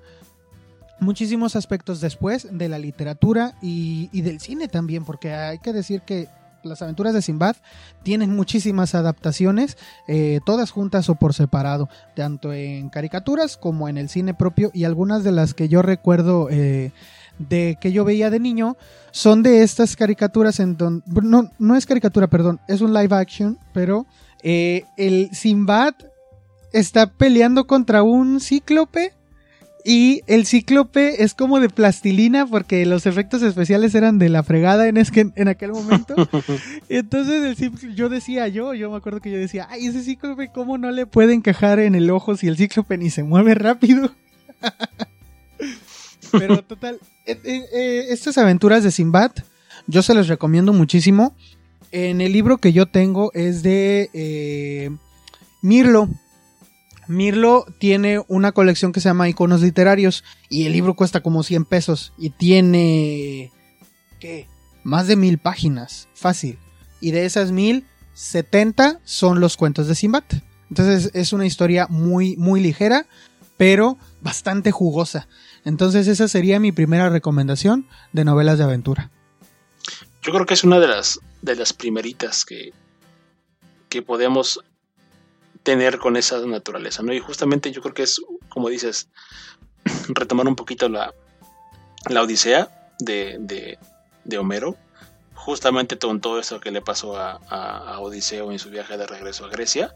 [1.01, 6.29] muchísimos aspectos después de la literatura y, del cine también, porque hay que decir que
[6.63, 7.57] las aventuras de Simbad
[8.05, 9.77] tienen muchísimas adaptaciones,
[10.07, 14.85] eh, todas juntas o por separado, tanto en caricaturas como en el cine propio y
[14.85, 16.93] algunas de las que yo recuerdo eh,
[17.39, 18.77] de que yo veía de niño
[19.11, 23.59] son de estas caricaturas en donde no, no es caricatura, perdón, es un live action,
[23.73, 24.07] pero
[24.43, 25.95] eh, el Simbad
[26.73, 29.15] está peleando contra un cíclope
[29.85, 34.87] y el cíclope es como de plastilina porque los efectos especiales eran de la fregada
[34.87, 36.15] en, en aquel momento.
[36.89, 40.79] Entonces el yo decía yo, yo me acuerdo que yo decía, ay, ese cíclope, ¿cómo
[40.79, 44.13] no le puede encajar en el ojo si el cíclope ni se mueve rápido?
[46.33, 49.33] Pero total, eh, eh, eh, estas aventuras de Simbad,
[49.87, 51.35] yo se las recomiendo muchísimo.
[51.91, 54.91] En el libro que yo tengo es de
[55.61, 56.09] Mirlo.
[57.09, 61.65] Mirlo tiene una colección que se llama Iconos Literarios y el libro cuesta como 100
[61.65, 63.53] pesos y tiene...
[64.21, 64.49] ¿Qué?
[64.85, 66.59] Más de mil páginas, fácil.
[67.01, 67.85] Y de esas mil,
[68.15, 70.35] 70 son los cuentos de Simbat.
[70.71, 73.07] Entonces es una historia muy, muy ligera,
[73.57, 75.29] pero bastante jugosa.
[75.65, 79.11] Entonces esa sería mi primera recomendación de novelas de aventura.
[80.23, 82.73] Yo creo que es una de las, de las primeritas que,
[83.89, 84.61] que podemos
[85.63, 87.13] tener con esa naturaleza, ¿no?
[87.13, 89.09] Y justamente yo creo que es, como dices,
[90.09, 91.15] retomar un poquito la,
[92.09, 93.39] la Odisea de,
[94.25, 94.77] de, Homero,
[95.35, 99.45] justamente con todo eso que le pasó a, a, Odiseo en su viaje de regreso
[99.45, 99.95] a Grecia.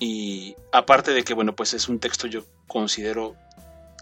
[0.00, 3.34] Y aparte de que, bueno, pues es un texto yo considero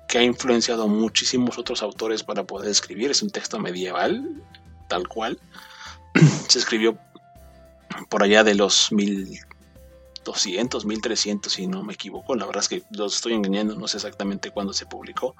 [0.08, 4.42] que ha influenciado muchísimos otros autores para poder escribir, es un texto medieval,
[4.88, 5.38] tal cual.
[6.48, 6.98] Se escribió
[8.08, 9.40] por allá de los mil
[10.26, 12.34] 200, 1300, si no me equivoco.
[12.34, 15.34] La verdad es que los estoy engañando, no sé exactamente cuándo se publicó,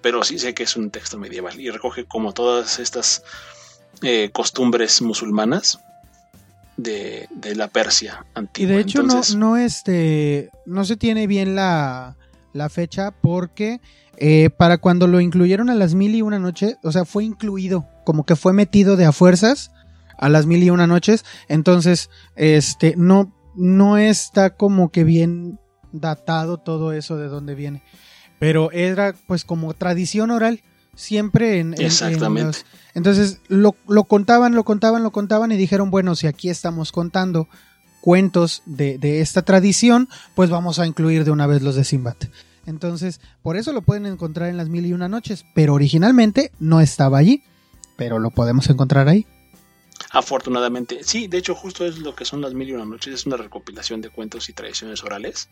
[0.00, 3.22] pero sí sé que es un texto medieval y recoge como todas estas
[4.02, 5.78] eh, costumbres musulmanas
[6.76, 8.72] de, la Persia antigua.
[8.72, 12.16] Y de hecho no, no, este, no se tiene bien la,
[12.70, 13.80] fecha porque
[14.16, 17.86] eh, para cuando lo incluyeron a las mil y una noches, o sea, fue incluido,
[18.04, 19.70] como que fue metido de a fuerzas
[20.16, 25.58] a las mil y una noches, entonces, este, no, no está como que bien
[25.92, 27.82] datado todo eso de dónde viene.
[28.38, 30.62] Pero era pues como tradición oral,
[30.94, 31.74] siempre en...
[31.80, 32.58] Exactamente.
[32.94, 37.48] entonces lo, lo, contaban, lo contaban, lo contaban y dijeron, bueno, si aquí estamos contando
[38.00, 42.26] cuentos de, de esta tradición, pues vamos a incluir de una vez los de Simbat.
[42.66, 46.80] Entonces, por eso lo pueden encontrar en las mil y una noches, pero originalmente no
[46.80, 47.42] estaba allí,
[47.96, 49.26] pero lo podemos encontrar ahí.
[50.14, 53.26] Afortunadamente, sí, de hecho justo es lo que son las mil y una noches, es
[53.26, 55.48] una recopilación de cuentos y tradiciones orales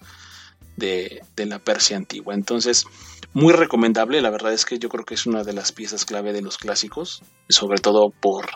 [0.76, 2.32] de, de, la Persia antigua.
[2.32, 2.86] Entonces,
[3.34, 6.32] muy recomendable, la verdad es que yo creo que es una de las piezas clave
[6.32, 8.46] de los clásicos, sobre todo por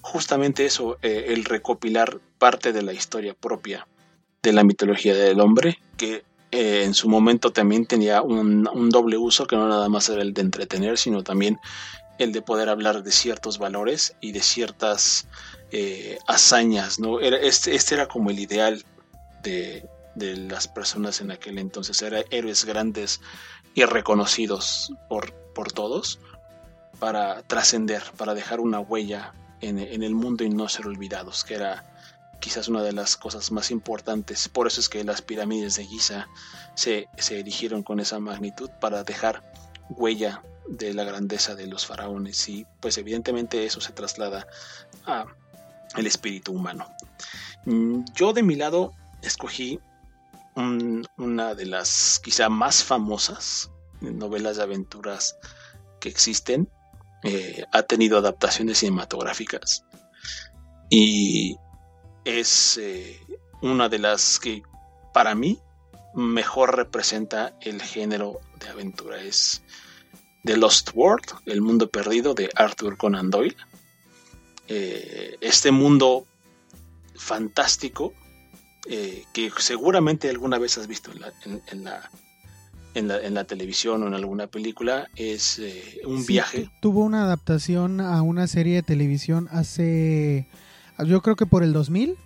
[0.00, 3.86] justamente eso, eh, el recopilar parte de la historia propia
[4.42, 9.16] de la mitología del hombre, que eh, en su momento también tenía un, un, doble
[9.16, 11.58] uso, que no nada más era el de entretener, sino también
[12.18, 15.26] el de poder hablar de ciertos valores y de ciertas
[15.70, 17.20] eh, hazañas, ¿no?
[17.20, 18.84] Era, este, este era como el ideal
[19.42, 23.20] de, de las personas en aquel entonces, eran héroes grandes
[23.74, 26.20] y reconocidos por, por todos
[26.98, 31.54] para trascender, para dejar una huella en, en, el mundo y no ser olvidados, que
[31.54, 31.84] era
[32.40, 34.48] quizás una de las cosas más importantes.
[34.48, 36.28] Por eso es que las pirámides de Giza
[36.74, 39.42] se, se erigieron con esa magnitud para dejar
[39.90, 44.46] huella de la grandeza de los faraones y pues evidentemente eso se traslada
[45.06, 45.26] a
[45.96, 46.86] el espíritu humano.
[47.66, 48.92] Mm, yo de mi lado
[49.22, 49.80] escogí
[50.56, 55.36] un, una de las quizá más famosas novelas de aventuras
[56.00, 56.68] que existen.
[57.22, 59.84] Eh, ha tenido adaptaciones cinematográficas
[60.90, 61.56] y
[62.24, 63.18] es eh,
[63.62, 64.62] una de las que
[65.14, 65.58] para mí
[66.14, 69.20] mejor representa el género de aventura.
[69.20, 69.62] Es
[70.44, 73.56] The Lost World, El Mundo Perdido de Arthur Conan Doyle.
[74.68, 76.26] Eh, este mundo
[77.14, 78.14] fantástico
[78.88, 81.32] eh, que seguramente alguna vez has visto en la,
[81.66, 82.10] en, la,
[82.94, 86.70] en la, televisión o en alguna película, es eh, un viaje.
[86.80, 90.46] Tuvo una adaptación a una serie de televisión hace,
[91.06, 92.16] yo creo que por el 2000.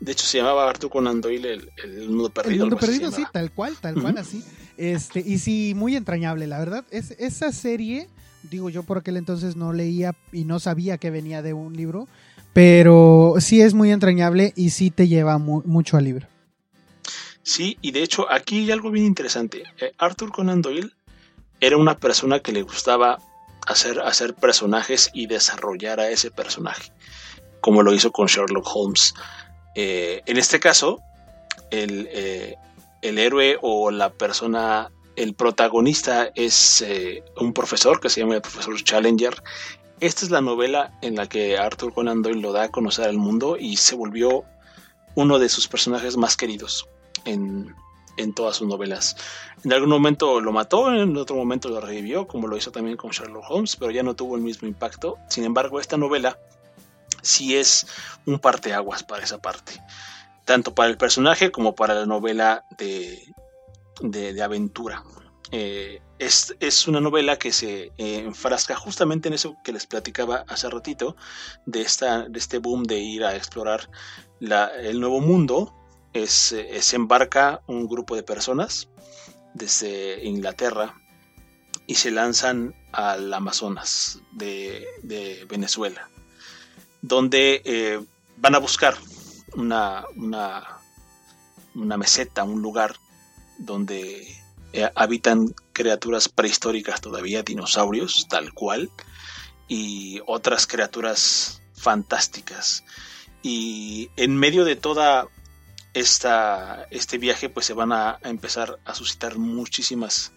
[0.00, 2.64] De hecho, se llamaba Arthur Conan Doyle el, Mundo Perdido.
[2.64, 4.44] El Mundo Perdido, sí, tal cual, tal cual, así.
[4.78, 6.84] Este, y sí, muy entrañable, la verdad.
[6.90, 8.08] Es, esa serie,
[8.44, 12.06] digo yo por aquel entonces no leía y no sabía que venía de un libro,
[12.52, 16.28] pero sí es muy entrañable y sí te lleva mucho al libro.
[17.42, 19.64] Sí, y de hecho aquí hay algo bien interesante.
[19.80, 20.92] Eh, Arthur Conan Doyle
[21.60, 23.18] era una persona que le gustaba
[23.66, 26.92] hacer, hacer personajes y desarrollar a ese personaje,
[27.60, 29.12] como lo hizo con Sherlock Holmes.
[29.74, 31.00] Eh, en este caso,
[31.70, 32.54] el, eh,
[33.02, 38.42] el héroe o la persona, el protagonista es eh, un profesor que se llama el
[38.42, 39.42] profesor Challenger.
[40.00, 43.18] Esta es la novela en la que Arthur Conan Doyle lo da a conocer al
[43.18, 44.44] mundo y se volvió
[45.14, 46.88] uno de sus personajes más queridos
[47.24, 47.74] en,
[48.16, 49.16] en todas sus novelas.
[49.64, 53.10] En algún momento lo mató, en otro momento lo revivió, como lo hizo también con
[53.10, 55.16] Sherlock Holmes, pero ya no tuvo el mismo impacto.
[55.28, 56.38] Sin embargo, esta novela
[57.22, 57.86] sí es
[58.24, 59.80] un parteaguas para esa parte
[60.48, 63.22] tanto para el personaje como para la novela de,
[64.00, 65.04] de, aventura.
[65.52, 70.46] Eh, es, es, una novela que se eh, enfrasca justamente en eso que les platicaba
[70.48, 71.16] hace ratito,
[71.66, 73.90] de, esta, de este boom de ir a explorar
[74.40, 75.74] la, el nuevo mundo.
[76.14, 78.88] Es, eh, se embarca un grupo de personas
[79.52, 80.94] desde Inglaterra
[81.86, 86.08] y se lanzan al Amazonas de, de Venezuela,
[87.02, 88.00] donde
[88.38, 88.96] van a buscar
[89.54, 90.04] una,
[91.74, 92.96] una, meseta, un lugar
[93.58, 94.36] donde
[94.72, 98.90] eh, habitan criaturas prehistóricas todavía, dinosaurios, tal cual,
[99.66, 102.84] y otras criaturas fantásticas.
[103.42, 105.28] Y en medio de toda
[105.94, 110.32] esta, este viaje, pues se van a, empezar a suscitar muchísimas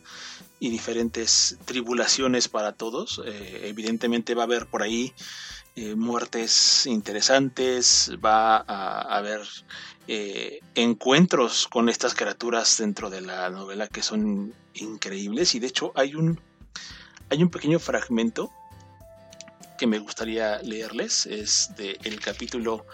[0.60, 3.22] y diferentes tribulaciones para todos.
[3.26, 5.14] Eh, evidentemente va a haber por ahí
[5.76, 9.42] eh, muertes interesantes, va a, haber
[10.08, 15.56] eh, encuentros con estas criaturas dentro de la novela que son increíbles.
[15.56, 16.42] Y de hecho hay un,
[17.30, 18.52] hay un pequeño fragmento
[19.78, 22.86] que me gustaría leerles, es del el capítulo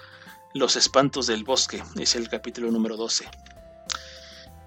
[0.54, 3.28] Los espantos del bosque, es el capítulo número 12.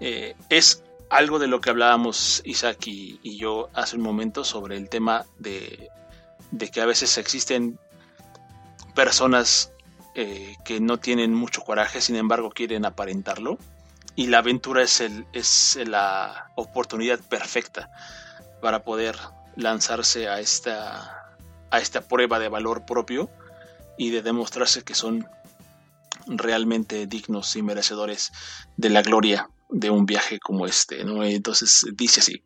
[0.00, 4.76] Eh, es algo de lo que hablábamos Isaac y, y, yo hace un momento sobre
[4.76, 5.90] el tema de,
[6.50, 7.78] de que a veces existen
[9.04, 9.72] personas
[10.14, 13.56] eh, que no tienen mucho coraje, sin embargo quieren aparentarlo.
[14.14, 17.90] Y la aventura es, la oportunidad perfecta
[18.60, 19.16] para poder
[19.56, 21.34] lanzarse a esta,
[21.70, 23.30] a esta prueba de valor propio
[23.96, 25.26] y de demostrarse que son
[26.26, 28.32] realmente dignos y merecedores
[28.76, 31.04] de la gloria de un viaje como este.
[31.04, 31.24] ¿no?
[31.24, 32.44] Entonces dice así.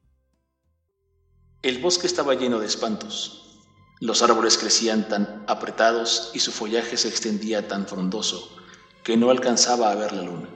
[1.63, 3.44] El bosque estaba lleno de espantos
[4.01, 8.57] los árboles crecían tan apretados y su follaje se extendía tan frondoso
[9.03, 10.49] que no alcanzaba a ver la luna.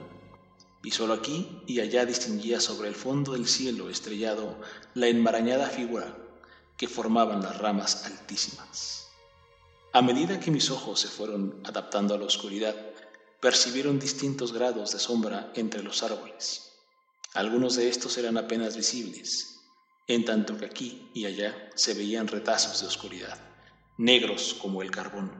[0.83, 4.59] Y solo aquí y allá distinguía sobre el fondo del cielo estrellado
[4.93, 6.17] la enmarañada figura
[6.77, 9.07] que formaban las ramas altísimas.
[9.91, 12.75] A medida que mis ojos se fueron adaptando a la oscuridad,
[13.41, 16.73] percibieron distintos grados de sombra entre los árboles.
[17.33, 19.58] Algunos de estos eran apenas visibles,
[20.09, 23.39] en tanto que aquí y allá se veían retazos de oscuridad,
[23.97, 25.31] negros como el carbón,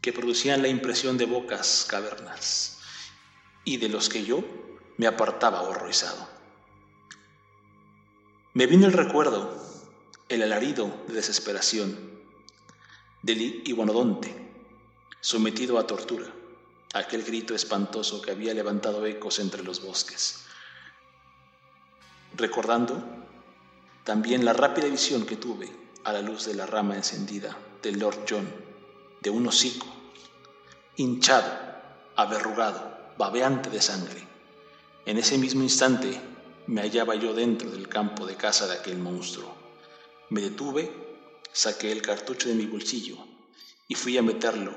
[0.00, 2.80] que producían la impresión de bocas cavernas,
[3.64, 4.42] y de los que yo
[4.96, 6.26] me apartaba horrorizado.
[8.54, 9.62] Me vino el recuerdo,
[10.30, 12.18] el alarido de desesperación
[13.20, 14.34] del iguanodonte,
[15.20, 16.32] sometido a tortura,
[16.94, 20.46] aquel grito espantoso que había levantado ecos entre los bosques.
[22.34, 23.25] Recordando
[24.06, 25.68] también la rápida visión que tuve
[26.04, 28.46] a la luz de la rama encendida del Lord John,
[29.20, 29.88] de un hocico,
[30.94, 31.52] hinchado,
[32.14, 34.22] averrugado, babeante de sangre.
[35.06, 36.20] En ese mismo instante
[36.68, 39.52] me hallaba yo dentro del campo de caza de aquel monstruo.
[40.30, 40.88] Me detuve,
[41.50, 43.16] saqué el cartucho de mi bolsillo
[43.88, 44.72] y fui a meterlo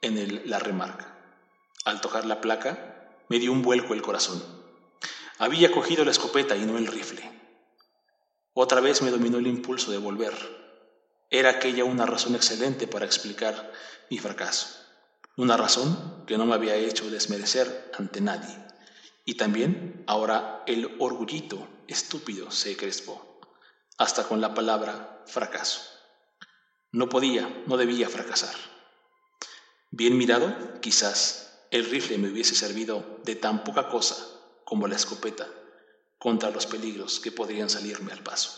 [0.00, 1.14] en la remarca.
[1.84, 4.42] Al tocar la placa, me dio un vuelco el corazón.
[5.36, 7.43] Había cogido la escopeta y no el rifle.
[8.56, 10.32] Otra vez me dominó el impulso de volver.
[11.28, 13.72] Era aquella una razón excelente para explicar
[14.08, 14.68] mi fracaso.
[15.36, 18.56] Una razón que no me había hecho desmerecer ante nadie.
[19.24, 23.40] Y también ahora el orgullito estúpido se crespó,
[23.98, 25.80] hasta con la palabra fracaso.
[26.92, 28.54] No podía, no debía fracasar.
[29.90, 34.16] Bien mirado, quizás el rifle me hubiese servido de tan poca cosa
[34.64, 35.48] como la escopeta
[36.24, 38.50] contra los peligros que podrían salirme al paso.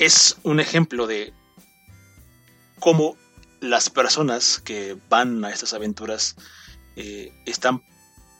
[0.00, 1.32] Es un ejemplo de
[2.80, 3.16] cómo
[3.60, 6.34] las personas que van a estas aventuras
[6.96, 7.84] eh, están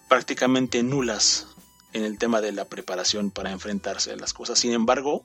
[0.09, 1.47] prácticamente nulas
[1.93, 4.59] en el tema de la preparación para enfrentarse a las cosas.
[4.59, 5.25] Sin embargo,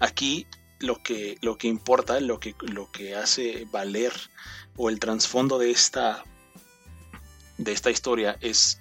[0.00, 0.46] aquí
[0.80, 4.12] lo que, lo que importa, lo que, lo que hace valer
[4.76, 6.24] o el trasfondo de esta,
[7.56, 8.78] de esta historia es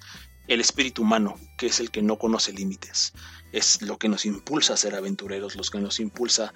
[0.47, 3.13] el espíritu humano, que es el que no conoce límites.
[3.51, 6.53] Es lo que nos impulsa a ser aventureros, lo que nos impulsa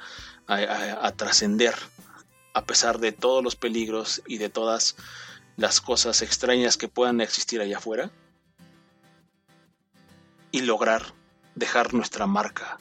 [0.48, 1.76] a trascender
[2.54, 4.96] a pesar de todos los peligros y de todas
[5.56, 8.12] las cosas extrañas que puedan existir allá afuera
[10.52, 11.14] y lograr
[11.56, 12.80] dejar nuestra marca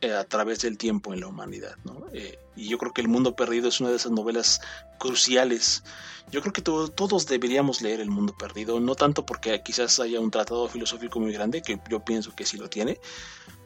[0.00, 1.76] eh, a través del tiempo en la humanidad.
[2.12, 4.60] Eh, y yo creo que El Mundo Perdido es una de esas novelas
[4.98, 5.82] cruciales.
[6.30, 10.30] Yo creo que todos deberíamos leer El Mundo Perdido, no tanto porque quizás haya un
[10.30, 13.00] tratado filosófico muy grande, que yo pienso que sí lo tiene,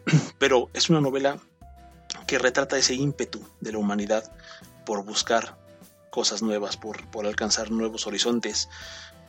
[0.38, 1.38] pero es una novela
[2.26, 4.32] que retrata ese ímpetu de la humanidad
[4.86, 5.58] por buscar
[6.10, 8.68] cosas nuevas, por, por alcanzar nuevos horizontes,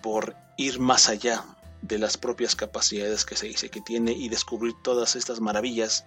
[0.01, 1.43] por ir más allá
[1.83, 6.05] de las propias capacidades que se dice que tiene y descubrir todas estas maravillas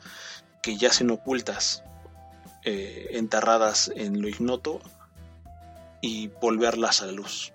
[0.63, 1.85] que yacen ocultas,
[2.65, 4.81] eh, enterradas en lo ignoto
[6.01, 7.53] y volverlas a la luz.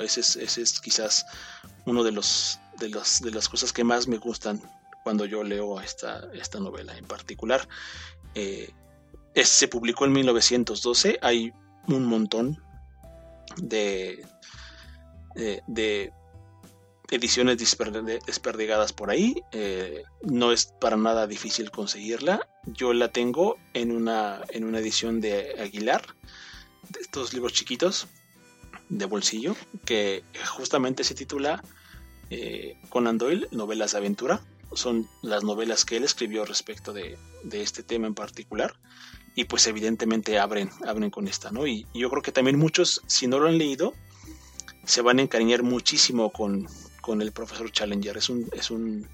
[0.00, 1.26] Ese, es, quizás
[1.84, 4.60] uno de los de de las cosas que más me gustan
[5.02, 7.68] cuando yo leo esta, esta novela en particular.
[8.34, 8.72] Eh,
[9.34, 11.52] se publicó en 1912, hay
[11.88, 12.62] un montón
[13.56, 14.26] de,
[15.34, 16.12] de,
[17.10, 19.42] ediciones desperdigadas por ahí.
[19.52, 22.48] Eh, no es para nada difícil conseguirla.
[22.66, 26.02] Yo la tengo en una, en una edición de Aguilar,
[26.88, 28.08] de estos libros chiquitos
[28.88, 30.22] de bolsillo, que
[30.56, 31.62] justamente se titula
[32.30, 34.40] eh, Conan Doyle, novelas de aventura.
[34.72, 38.74] Son las novelas que él escribió respecto de, de este tema en particular
[39.34, 41.66] y pues evidentemente abren, abren con esta, ¿no?
[41.66, 43.94] Y, yo creo que también muchos, si no lo han leído,
[44.84, 46.68] se van a encariñar muchísimo con,
[47.04, 48.16] con el profesor Challenger.
[48.16, 49.06] Es un, es un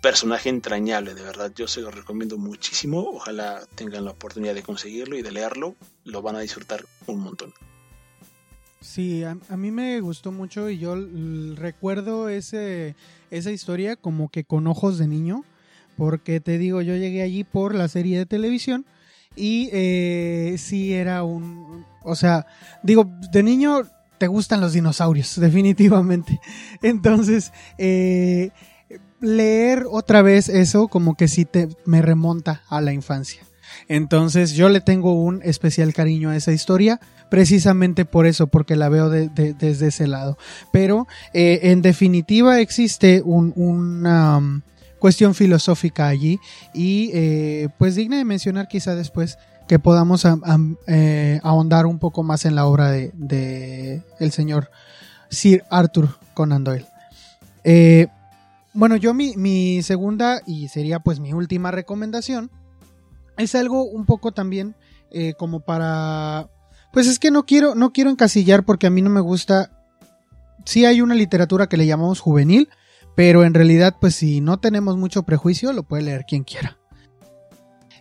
[0.00, 1.52] personaje entrañable, de verdad.
[1.54, 2.98] Yo se lo recomiendo muchísimo.
[2.98, 5.76] Ojalá tengan la oportunidad de conseguirlo y de leerlo.
[6.04, 7.54] Lo van a disfrutar un montón.
[8.80, 10.96] Sí, a, mí me gustó mucho y yo
[11.54, 12.96] recuerdo ese,
[13.30, 15.44] esa historia como que con ojos de niño.
[15.96, 18.84] Porque te digo, yo llegué allí por la serie de televisión
[19.36, 21.86] y eh, sí era un...
[22.02, 22.46] O sea,
[22.82, 23.82] digo, de niño
[24.22, 26.40] te gustan los dinosaurios, definitivamente.
[26.80, 28.50] Entonces, eh,
[29.20, 33.42] leer otra vez eso como que sí te, me remonta a la infancia.
[33.88, 37.00] Entonces yo le tengo un especial cariño a esa historia,
[37.30, 40.38] precisamente por eso, porque la veo desde ese lado.
[40.70, 44.62] Pero eh, en definitiva existe un, una,
[45.00, 46.38] cuestión filosófica allí
[46.72, 49.36] y eh, pues digna de mencionar quizá después
[49.72, 50.26] que podamos
[50.86, 54.70] eh, ahondar un poco más en la obra de, el señor
[55.30, 56.84] Sir Arthur Conan Doyle.
[57.64, 58.08] Eh,
[58.74, 62.50] bueno, yo mi, segunda y sería pues mi última recomendación
[63.38, 64.76] es algo un poco también
[65.38, 66.50] como para
[66.92, 69.70] pues es que no quiero, no quiero encasillar porque a mí no me gusta.
[70.66, 72.68] Sí hay una literatura que le llamamos juvenil,
[73.16, 76.76] pero en realidad, pues si no tenemos mucho prejuicio, lo puede leer quien quiera.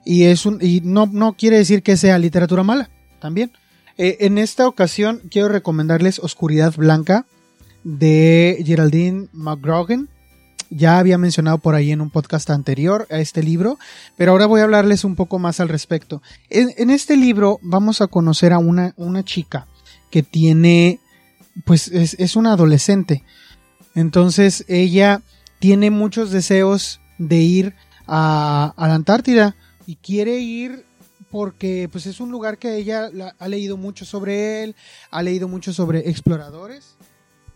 [0.03, 2.89] Y es un, y no, no quiere decir que sea literatura mala,
[3.19, 3.51] también.
[3.97, 7.25] Eh, en esta ocasión quiero recomendarles Oscuridad Blanca
[7.83, 10.09] de Geraldine McGrogan.
[10.69, 13.77] Ya había mencionado por ahí en un podcast anterior a este libro,
[14.15, 16.21] pero ahora voy a hablarles un poco más al respecto.
[16.49, 19.67] En, este libro vamos a conocer a una, una chica
[20.09, 21.01] que tiene,
[21.65, 23.23] pues es, es una adolescente.
[23.95, 25.21] Entonces ella
[25.59, 27.75] tiene muchos deseos de ir
[28.07, 30.85] a, a la Antártida y quiere ir
[31.29, 33.09] porque pues es un lugar que ella
[33.39, 34.75] ha leído mucho sobre él,
[35.09, 36.95] ha leído mucho sobre exploradores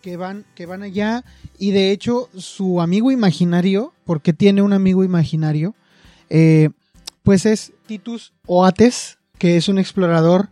[0.01, 1.25] que van, que van allá
[1.57, 5.75] y de hecho su amigo imaginario, porque tiene un amigo imaginario,
[6.29, 6.69] eh,
[7.23, 10.49] pues es Titus Oates, que es un explorador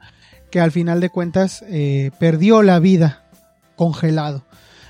[0.51, 3.23] que al final de cuentas eh, perdió la vida
[3.75, 4.43] congelado.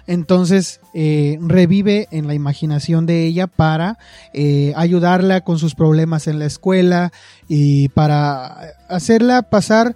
[0.05, 3.97] Entonces eh, revive en la imaginación de ella para
[4.75, 7.11] ayudarla con sus problemas en la escuela
[7.47, 9.95] y para hacerla pasar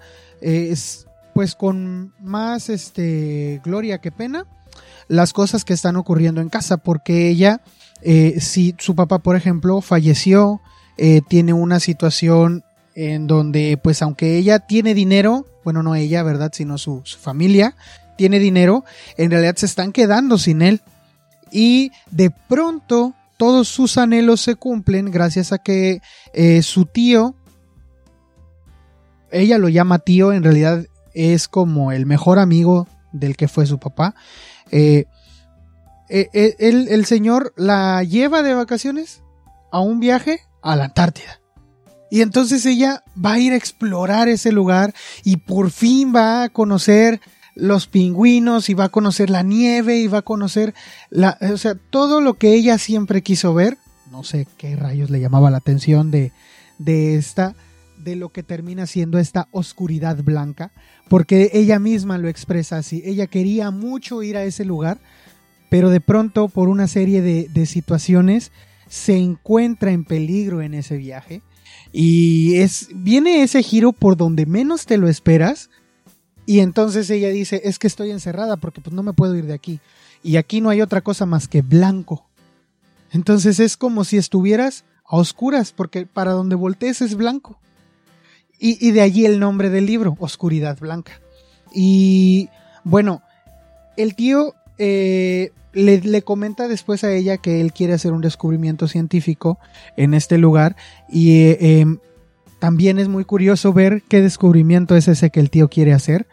[1.33, 4.45] pues con más este gloria que pena
[5.07, 7.61] las cosas que están ocurriendo en casa, porque ella,
[8.01, 10.61] eh, si su papá, por ejemplo, falleció,
[10.97, 12.63] eh, tiene una situación
[12.95, 16.51] en donde, pues aunque ella tiene dinero, bueno, no ella, ¿verdad?
[16.53, 17.75] Sino su, familia
[18.18, 18.84] tiene dinero,
[19.18, 20.82] en realidad se están quedando sin él.
[21.51, 26.01] Y de pronto todos sus anhelos se cumplen gracias a que
[26.34, 27.36] eh, su tío,
[29.32, 33.80] ella lo llama tío, en realidad es como el mejor amigo del que fue su
[33.80, 34.15] papá,
[34.72, 35.05] eh,
[36.09, 39.22] eh, eh, el, señor la lleva de vacaciones
[39.72, 41.41] a un viaje a la Antártida.
[42.09, 44.93] Y entonces ella va a ir a explorar ese lugar
[45.26, 47.20] y por fin va a conocer
[47.57, 50.73] los pingüinos y va a conocer la nieve y va a conocer
[51.09, 53.77] la, o sea, todo lo que ella siempre quiso ver.
[54.11, 56.31] No sé qué rayos le llamaba la atención de,
[56.77, 57.55] de esta,
[57.97, 60.71] de lo que termina siendo esta oscuridad blanca,
[61.09, 63.01] porque ella misma lo expresa así.
[63.05, 64.99] Ella quería mucho ir a ese lugar,
[65.69, 68.51] pero de pronto por una serie de, situaciones
[68.87, 71.41] se encuentra en peligro en ese viaje
[71.91, 75.69] y es viene ese giro por donde menos te lo esperas
[76.47, 79.53] y entonces ella dice es que estoy encerrada porque pues no me puedo ir de
[79.53, 79.79] aquí.
[80.23, 82.27] Y aquí no hay otra cosa más que blanco
[83.11, 87.59] entonces es como si estuvieras a oscuras porque para donde voltees es blanco.
[88.59, 91.21] Y, de allí el nombre del libro, Oscuridad Blanca.
[91.71, 92.49] Y
[92.83, 93.21] bueno,
[93.97, 99.59] el tío eh, le, comenta después a ella que él quiere hacer un descubrimiento científico
[99.95, 100.75] en este lugar
[101.07, 101.99] y eh, em,
[102.59, 106.27] también es muy curioso ver qué descubrimiento es ese que el tío quiere hacer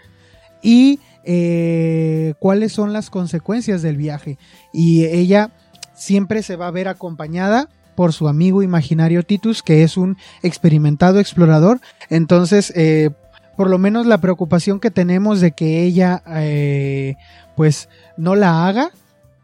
[0.62, 4.38] y eh, cuáles son las consecuencias del viaje.
[4.72, 5.52] Y ella
[5.94, 11.20] siempre se va a ver acompañada por su amigo imaginario Titus, que es un experimentado
[11.20, 11.80] explorador.
[12.08, 13.10] Entonces, eh,
[13.56, 17.16] por lo menos la preocupación que tenemos de que ella, eh,
[17.56, 18.90] pues, no la haga,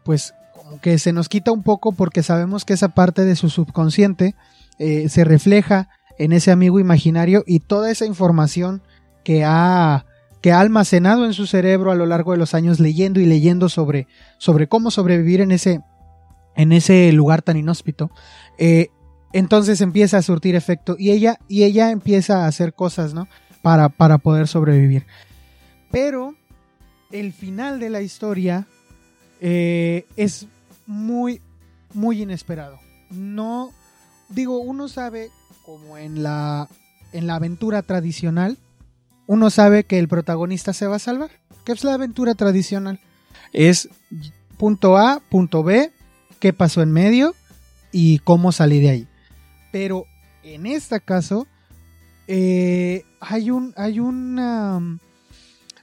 [0.03, 3.49] pues, como que se nos quita un poco porque sabemos que esa parte de su
[3.49, 4.35] subconsciente
[4.79, 5.89] se refleja
[6.23, 8.81] en ese amigo imaginario y toda esa información
[9.23, 10.05] que ha
[10.41, 13.69] que ha almacenado en su cerebro a lo largo de los años leyendo y leyendo
[13.69, 14.07] sobre,
[14.39, 15.81] sobre cómo sobrevivir en ese,
[16.55, 18.09] en ese lugar tan inhóspito,
[18.57, 18.89] eh,
[19.33, 23.27] entonces empieza a surtir efecto y ella, y ella empieza a hacer cosas, ¿no?
[23.61, 25.05] Para, para poder sobrevivir.
[25.91, 26.33] Pero
[27.11, 28.65] el final de la historia
[29.41, 30.47] eh, es
[30.87, 31.39] muy,
[31.93, 32.79] muy inesperado.
[33.11, 33.71] No,
[34.29, 35.29] digo, uno sabe,
[35.65, 36.69] como en la,
[37.11, 38.57] en la aventura tradicional,
[39.27, 41.31] uno sabe que el protagonista se va a salvar.
[41.65, 42.99] ¿Qué es la aventura tradicional?
[43.53, 43.89] Es
[44.57, 45.91] punto A, punto B,
[46.39, 47.35] qué pasó en medio
[47.91, 49.07] y cómo salí de ahí.
[49.71, 50.05] Pero
[50.43, 51.47] en este caso,
[52.27, 54.99] eh, hay un, hay una,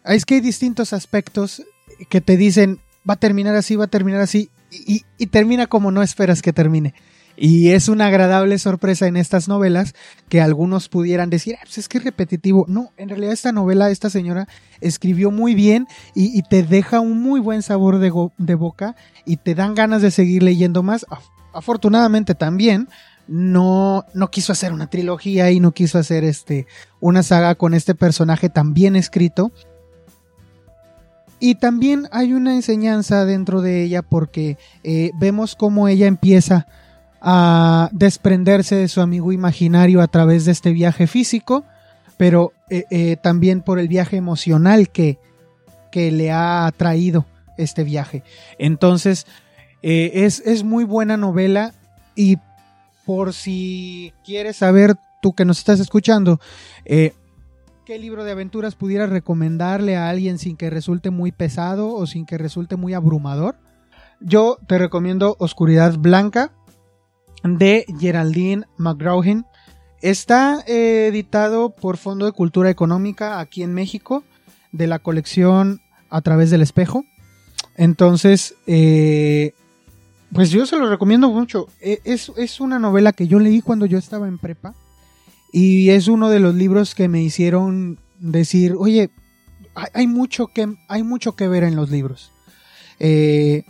[0.05, 1.63] es que hay distintos aspectos
[2.11, 5.91] que te dicen, va a terminar así, va a terminar así, y, y termina como
[5.91, 6.95] no esperas que termine.
[7.41, 9.95] Y es una agradable sorpresa en estas novelas
[10.29, 12.65] que algunos pudieran decir, ah, pues es que es repetitivo.
[12.67, 14.49] No, en realidad esta novela, esta señora
[14.81, 15.87] escribió muy bien
[16.17, 20.11] y, te deja un muy buen sabor de, de, boca y te dan ganas de
[20.11, 21.07] seguir leyendo más.
[21.55, 22.89] Afortunadamente también
[23.29, 26.67] no, no quiso hacer una trilogía y no quiso hacer este,
[26.99, 29.53] una saga con este personaje tan bien escrito.
[31.39, 36.67] Y también hay una enseñanza dentro de ella porque eh, vemos cómo ella empieza
[37.21, 41.65] a desprenderse de su amigo imaginario a través de este viaje físico
[42.19, 45.19] pero eh, eh, también por el viaje emocional que,
[45.91, 47.25] que le ha traído
[47.57, 48.23] este viaje.
[48.59, 49.27] Entonces,
[49.83, 51.73] eh, es, es muy buena novela
[52.15, 52.37] y
[53.07, 56.41] por si quieres saber, tú que nos estás escuchando,
[56.85, 62.27] qué libro de aventuras pudieras recomendarle a alguien sin que resulte muy pesado o sin
[62.27, 63.57] que resulte muy abrumador,
[64.21, 66.53] yo te recomiendo Oscuridad Blanca
[67.57, 69.23] de Geraldine McGraw
[70.01, 74.23] Está eh, editado por Fondo de Cultura Económica aquí en México,
[74.71, 75.81] de la colección
[76.11, 77.05] A través del espejo.
[77.77, 79.53] Entonces, eh,
[80.33, 81.69] pues yo se lo recomiendo mucho.
[81.81, 84.75] E, es, es, una novela que yo leí cuando yo estaba en prepa
[85.53, 89.11] y es uno de los libros que me hicieron decir, oye,
[89.95, 92.33] hay, mucho, que, hay mucho que ver en los libros.
[92.99, 93.65] Eh,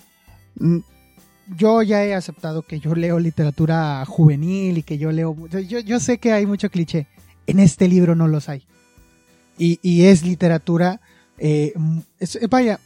[1.57, 5.37] yo ya he aceptado que yo leo literatura juvenil y que yo leo...
[5.49, 7.07] Yo, yo sé que hay mucho cliché.
[7.47, 8.65] En este libro no los hay.
[9.57, 11.01] Y, es literatura...
[11.39, 11.73] Eh,
[12.51, 12.81] vaya,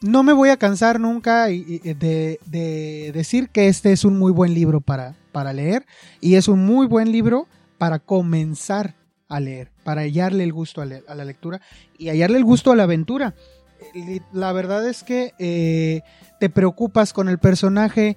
[0.00, 4.52] no me voy a cansar nunca de, de, decir que este es un muy buen
[4.52, 5.86] libro para, para leer
[6.20, 7.46] y es un muy buen libro
[7.78, 8.96] para comenzar
[9.28, 11.60] a leer, para hallarle el gusto a, a la lectura
[11.98, 13.34] y hallarle el gusto a la aventura.
[14.32, 16.02] La verdad es que eh,
[16.38, 18.16] te preocupas con el personaje,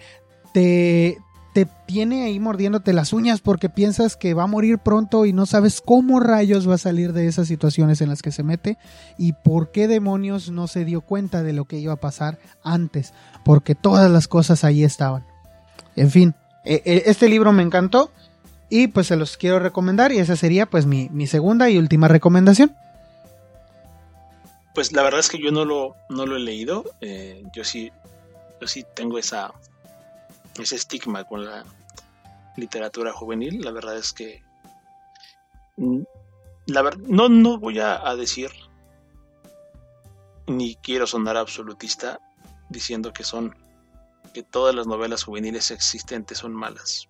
[0.54, 1.18] te,
[1.56, 5.46] te tiene ahí mordiéndote las uñas porque piensas que va a morir pronto y no
[5.46, 8.78] sabes cómo rayos va a salir de esas situaciones en las que se mete
[9.18, 13.14] y por qué demonios no se dio cuenta de lo que iba a pasar antes,
[13.46, 15.26] porque todas las cosas ahí estaban.
[15.96, 16.36] En fin,
[16.66, 18.12] e, e, este libro me encantó
[18.70, 22.10] y pues se los quiero recomendar y esa sería pues mi, mi segunda y última
[22.10, 22.76] recomendación.
[24.76, 27.92] Pues la verdad es que yo no lo, no lo he leído, eh, yo sí
[28.60, 29.54] yo sí tengo esa
[30.60, 31.66] ese estigma con la
[32.56, 33.62] literatura juvenil.
[33.62, 34.44] La verdad es que
[35.78, 36.02] mm,
[36.68, 38.52] la no, no voy a, decir
[40.48, 42.20] ni quiero sonar absolutista
[42.70, 43.56] diciendo que son
[44.34, 47.08] que todas las novelas juveniles existentes son malas.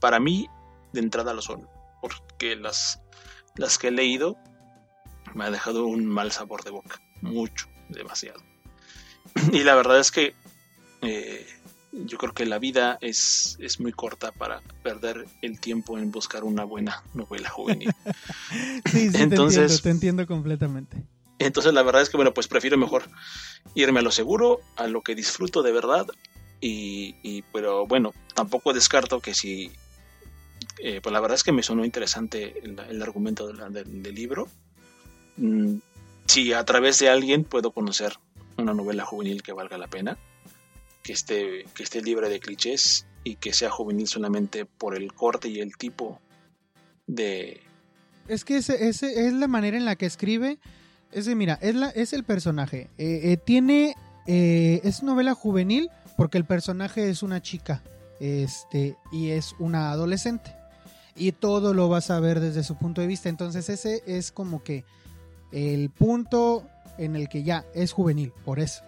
[0.00, 0.46] Para mí,
[0.92, 1.66] de entrada lo son,
[2.02, 3.00] porque las,
[3.56, 4.36] las que he leído
[5.34, 8.42] me ha dejado un mal sabor de boca, mucho, demasiado.
[9.52, 10.34] Y la verdad es que
[11.02, 11.46] eh,
[11.92, 16.44] yo creo que la vida es, es muy corta para perder el tiempo en buscar
[16.44, 17.90] una buena novela juvenil.
[18.92, 21.02] sí, sí, entonces, te entiendo, completamente.
[21.38, 23.04] Entonces la verdad es que bueno, pues prefiero mejor
[23.74, 26.06] irme a lo seguro, a lo que disfruto de verdad.
[26.60, 29.70] Y, pero bueno, tampoco descarto que si
[30.78, 34.48] eh, pues la verdad es que me sonó interesante el, argumento del, libro.
[35.36, 35.76] Mm,
[36.26, 38.14] si a través de alguien puedo conocer
[38.56, 40.18] una novela juvenil que valga la pena,
[41.02, 45.48] que esté, que esté libre de clichés y que sea juvenil solamente por el corte
[45.48, 46.20] y el tipo
[47.06, 47.60] de...
[48.28, 50.58] Es que ese, ese es la manera en la que escribe.
[51.12, 52.88] Es de, mira, es, la, es el personaje.
[52.98, 53.94] Eh, eh, tiene...
[54.26, 57.84] Eh, es novela juvenil porque el personaje es una chica
[58.18, 60.52] este, y es una adolescente.
[61.14, 63.28] Y todo lo vas a ver desde su punto de vista.
[63.28, 64.84] Entonces ese es como que
[65.52, 66.68] el punto
[66.98, 68.82] en el que ya es juvenil, por eso.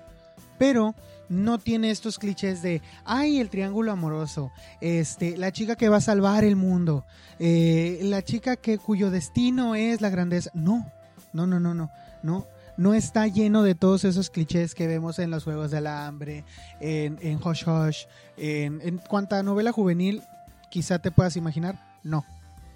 [0.59, 0.95] Pero
[1.29, 4.51] no tiene estos clichés de, ay, el triángulo amoroso,
[4.81, 7.05] este, la chica que va a salvar el mundo,
[7.39, 10.51] eh, la chica que, cuyo destino es la grandeza.
[10.55, 10.91] No,
[11.33, 11.91] no, no, no, no,
[12.23, 12.47] no.
[12.77, 16.45] No está lleno de todos esos clichés que vemos en los Juegos del Hambre,
[16.81, 18.05] en, en Hush Hush,
[18.37, 19.01] en, en
[19.45, 20.23] novela juvenil
[20.71, 21.99] quizá te puedas imaginar.
[22.05, 22.25] No,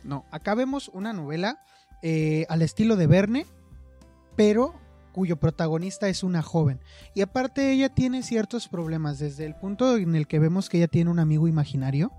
[0.03, 0.24] no.
[0.33, 1.62] Acá vemos una novela
[2.03, 3.47] eh, al estilo de Verne,
[4.37, 4.74] pero
[5.12, 6.80] cuyo protagonista es una joven.
[7.14, 9.18] Y aparte ella tiene ciertos problemas.
[9.18, 12.11] Desde el punto en el que vemos que ella tiene un amigo imaginario,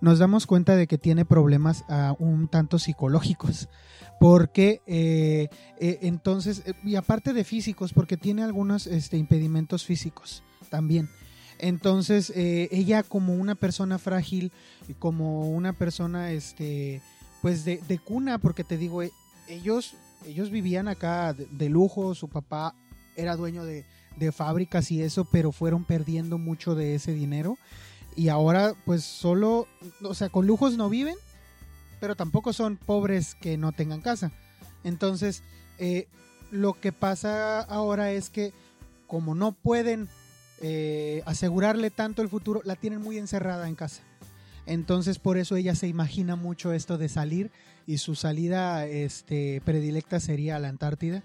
[0.00, 3.68] nos damos cuenta de que tiene problemas uh, un tanto psicológicos.
[4.20, 5.48] Porque eh,
[5.80, 11.08] eh, entonces, eh, y aparte de físicos, porque tiene algunos este, impedimentos físicos también.
[11.58, 14.52] Entonces, ella como una persona frágil
[15.00, 17.00] como una persona, este,
[17.40, 19.02] pues de, de cuna, porque te digo,
[19.48, 19.94] ellos
[20.26, 22.74] ellos vivían acá de, lujo, su papá
[23.16, 23.84] era dueño de,
[24.32, 27.58] fábricas y eso, pero fueron perdiendo mucho de ese dinero.
[28.14, 29.66] Y ahora pues solo,
[30.02, 31.16] o sea, con lujos no viven,
[31.98, 34.30] pero tampoco son pobres que no tengan casa.
[34.84, 35.42] Entonces,
[35.78, 36.06] eh,
[36.50, 38.52] lo que pasa ahora es que
[39.06, 40.08] como no pueden
[40.60, 44.02] eh, asegurarle tanto el futuro, la tienen muy encerrada en casa.
[44.66, 47.50] Entonces por eso ella se imagina mucho esto de salir
[47.86, 51.22] y su salida este, predilecta sería a la Antártida.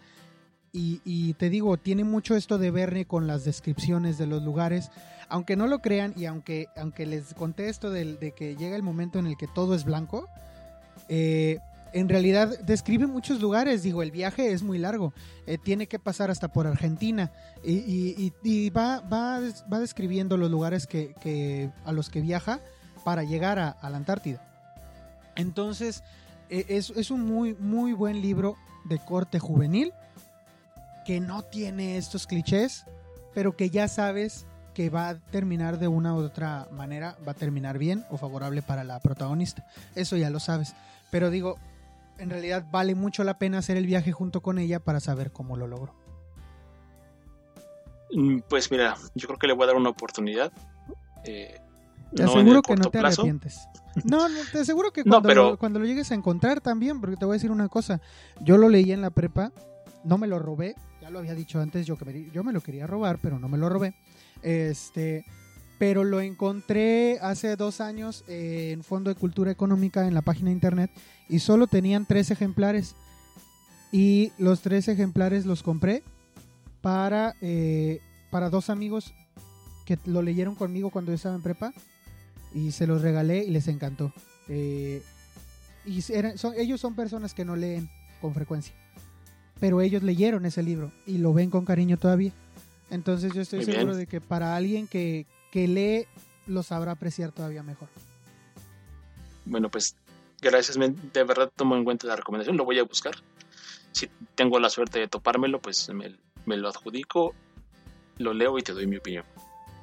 [0.80, 4.92] Y, te digo, tiene mucho esto de Verne con las descripciones de los lugares.
[5.28, 9.18] Aunque no lo crean y aunque, aunque les conté esto de, que llega el momento
[9.18, 10.30] en el que todo es blanco,
[11.10, 11.58] eh,
[11.94, 13.82] en realidad describe muchos lugares.
[13.82, 15.14] Digo, el viaje es muy largo.
[15.46, 17.32] Eh, tiene que pasar hasta por Argentina.
[17.64, 19.40] Y, va, va,
[19.72, 22.60] va, describiendo los lugares que, a los que viaja
[23.04, 24.42] para llegar a, la Antártida.
[25.36, 26.04] Entonces,
[26.50, 29.94] es, es, un muy, muy buen libro de corte juvenil
[31.06, 32.86] que no tiene estos clichés,
[33.34, 37.36] pero que ya sabes que va a terminar de una u otra manera, va a
[37.36, 39.66] terminar bien o favorable para la protagonista.
[39.96, 40.76] Eso ya lo sabes.
[41.10, 41.58] Pero digo,
[42.20, 45.58] en realidad vale mucho la pena hacer el viaje junto con ella para saber cómo
[45.58, 45.96] lo logró.
[48.12, 50.52] Mm, pues mira, yo creo que le voy a dar una oportunidad.
[51.24, 51.60] Eh,
[52.16, 53.68] te aseguro que no te arrepientes.
[54.06, 57.34] No, te aseguro que cuando, lo, cuando lo llegues a encontrar también, porque te voy
[57.34, 58.02] a decir una cosa.
[58.42, 59.52] Yo lo leí en la prepa,
[60.04, 62.62] no me lo robé, ya lo había dicho antes, yo, que me, yo me lo
[62.62, 63.96] quería robar, pero no me lo robé.
[64.42, 65.26] Este,
[65.80, 70.54] pero lo encontré hace dos años en Fondo de Cultura Económica en la página de
[70.54, 70.92] internet
[71.30, 72.96] y solo tenían tres ejemplares.
[73.92, 76.04] Y los tres ejemplares los compré
[76.82, 78.00] para, eh,
[78.32, 79.14] para dos amigos
[79.86, 81.74] que lo leyeron conmigo cuando yo estaba en prepa
[82.58, 84.12] y se los regalé y les encantó.
[84.50, 85.04] Eh,
[85.86, 87.90] y son, ellos son personas que no leen
[88.20, 88.74] con frecuencia,
[89.60, 92.32] pero ellos leyeron ese libro y lo ven con cariño todavía.
[92.90, 96.08] Entonces yo estoy seguro de que para alguien que, que lee
[96.48, 97.90] lo sabrá apreciar todavía mejor.
[99.46, 99.96] Bueno, pues
[100.42, 103.16] gracias, de verdad tomo en cuenta la recomendación, lo voy a buscar.
[103.92, 107.36] Si tengo la suerte de topármelo, pues me, lo adjudico,
[108.18, 109.26] lo leo y te doy mi opinión.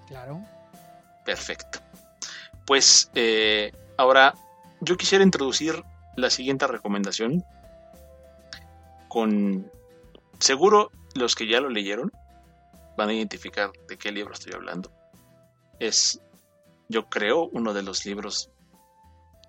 [0.08, 0.44] Claro.
[1.24, 1.80] Perfecto.
[2.66, 4.34] Pues eh, ahora
[4.80, 5.82] yo quisiera introducir
[6.16, 7.44] la siguiente recomendación
[9.08, 9.70] con
[10.38, 12.10] seguro los que ya lo leyeron
[12.96, 14.92] van a identificar de qué libro estoy hablando.
[15.78, 16.20] Es,
[16.88, 18.50] yo creo, uno de los libros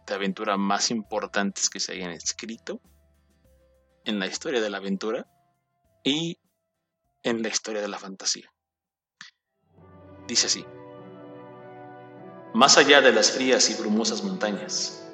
[0.07, 2.80] de aventura más importantes que se hayan escrito
[4.03, 5.28] en la historia de la aventura
[6.03, 6.38] y
[7.24, 8.51] en la historia de la fantasía.
[10.28, 10.66] Dice así,
[12.56, 15.06] más allá de las frías y brumosas montañas,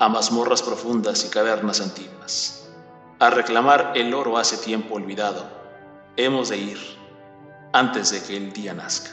[0.00, 2.68] a mazmorras profundas y cavernas antiguas,
[3.20, 5.48] a reclamar el oro hace tiempo olvidado,
[6.16, 6.78] hemos de ir
[7.72, 9.10] antes de que el día nazca.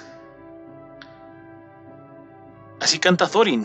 [2.80, 3.64] Así canta Thorin,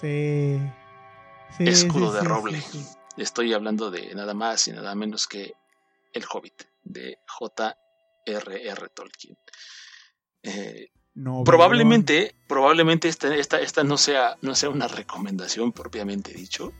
[0.00, 0.60] Sí.
[1.58, 2.62] Escudo de roble.
[3.16, 5.54] Estoy hablando de nada más y nada menos que
[6.12, 8.88] El Hobbit, de J.R.R.
[8.90, 9.38] Tolkien.
[10.42, 10.90] Eh,
[11.44, 16.72] probablemente, probablemente esta, esta, esta, no, sea, no sea una recomendación propiamente dicho,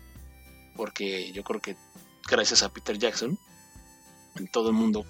[0.76, 1.76] porque yo creo que
[2.28, 3.38] gracias a Peter Jackson,
[4.52, 5.04] todo el mundo,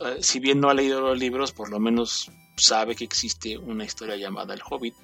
[0.00, 3.84] eh, si bien no ha leído los libros, por lo menos sabe que existe una
[3.84, 4.94] historia llamada El Hobbit,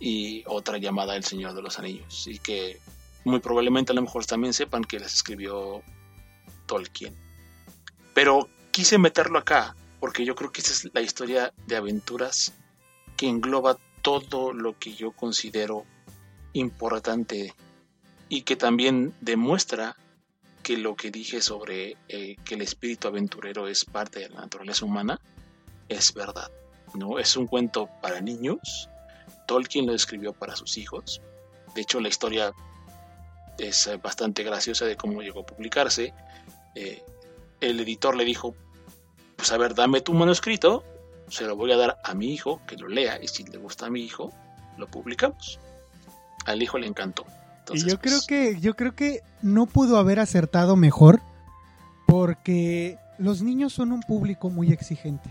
[0.00, 2.26] y otra llamada El Señor de los Anillos.
[2.26, 2.78] Y que
[3.24, 5.82] muy probablemente a lo mejor también sepan que las escribió
[6.66, 7.14] Tolkien.
[8.14, 12.52] Pero quise meterlo acá porque yo creo que esa es la historia de aventuras
[13.16, 15.84] que engloba todo lo que yo considero
[16.52, 17.54] importante
[18.28, 19.96] y que también demuestra
[20.62, 24.84] que lo que dije sobre eh, que el espíritu aventurero es parte de la naturaleza
[24.84, 25.20] humana
[25.88, 26.50] es verdad.
[26.94, 27.18] ¿no?
[27.18, 28.88] Es un cuento para niños
[29.48, 31.22] Tolkien lo escribió para sus hijos.
[31.74, 32.52] De hecho, la historia
[33.56, 36.12] es eh, bastante graciosa de cómo llegó a publicarse.
[36.74, 37.02] Eh,
[37.60, 38.54] el editor le dijo,
[39.48, 40.84] pues a ver, dame tu manuscrito,
[41.28, 43.86] se lo voy a dar a mi hijo, que lo lea, y si le gusta
[43.86, 44.30] a mi hijo,
[44.76, 45.58] lo publicamos.
[46.44, 47.24] Al hijo le encantó.
[47.72, 51.22] y yo creo pues, que, yo creo que no pudo haber acertado mejor,
[52.06, 55.30] porque los niños son un público muy exigente.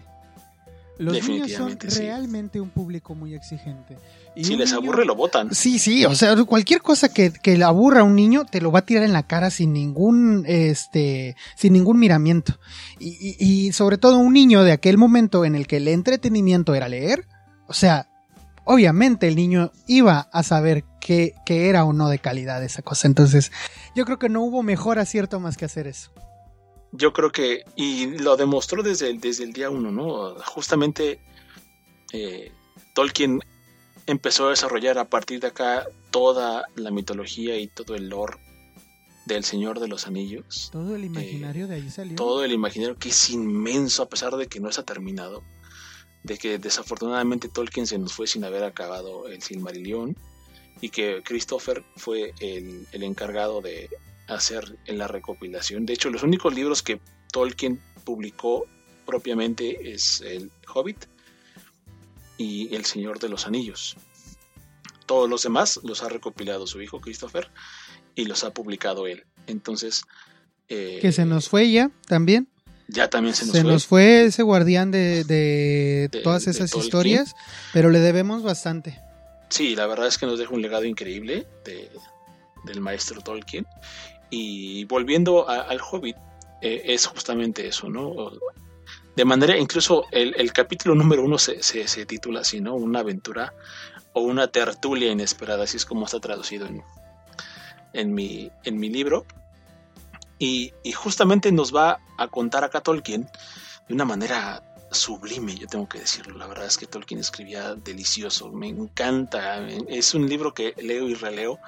[0.97, 3.97] Los niños son realmente un público muy exigente.
[4.35, 5.53] Y si les aburre, lo votan.
[5.53, 8.71] Sí, sí, o sea, cualquier cosa que, que le aburra a un niño te lo
[8.71, 12.59] va a tirar en la cara sin ningún, este, sin ningún miramiento.
[12.99, 16.87] Y, y, sobre todo un niño de aquel momento en el que el entretenimiento era
[16.87, 17.27] leer,
[17.67, 18.09] o sea,
[18.63, 23.07] obviamente el niño iba a saber qué, qué era o no de calidad esa cosa.
[23.07, 23.51] Entonces,
[23.95, 26.11] yo creo que no hubo mejor acierto más que hacer eso
[26.91, 30.35] yo creo que, y lo demostró desde, desde el día uno, ¿no?
[30.45, 31.19] Justamente
[32.13, 32.51] eh,
[32.93, 33.41] Tolkien
[34.05, 38.37] empezó a desarrollar a partir de acá toda la mitología y todo el lore
[39.25, 40.69] del Señor de los Anillos.
[40.71, 42.15] Todo el imaginario de ahí salió.
[42.15, 45.43] Todo el imaginario que es inmenso a pesar de que no está terminado.
[46.23, 50.15] De que desafortunadamente Tolkien se nos fue sin haber acabado el Silmarillion.
[50.79, 53.89] Y que Christopher fue el, el encargado de
[54.27, 55.85] hacer en la recopilación.
[55.85, 56.99] De hecho, los únicos libros que
[57.31, 58.65] Tolkien publicó
[59.05, 61.05] propiamente es El Hobbit
[62.37, 63.97] y El Señor de los Anillos.
[65.05, 67.49] Todos los demás los ha recopilado su hijo Christopher
[68.15, 69.25] y los ha publicado él.
[69.47, 70.03] Entonces...
[70.69, 72.49] Eh, que se nos fue ya también.
[72.89, 73.71] Ya también se nos se fue.
[73.71, 77.35] nos fue ese guardián de, de, todas esas historias,
[77.73, 78.99] pero le debemos bastante.
[79.49, 81.89] Sí, la verdad es que nos deja un legado increíble de,
[82.65, 83.65] del maestro Tolkien.
[84.29, 86.17] Y volviendo al Hobbit,
[86.61, 88.31] eh, es justamente eso, ¿no?
[89.15, 92.75] De manera, incluso el, capítulo número uno se, se, titula así, ¿no?
[92.75, 93.53] Una aventura
[94.13, 96.83] o una tertulia inesperada, así es como está traducido en,
[97.93, 99.25] en, mi, en mi libro.
[100.39, 103.27] Y, y, justamente nos va a contar acá Tolkien
[103.87, 104.61] de una manera
[104.91, 106.37] sublime, yo tengo que decirlo.
[106.37, 109.67] La verdad es que Tolkien escribía delicioso, me encanta.
[109.87, 111.59] Es un libro que leo y releo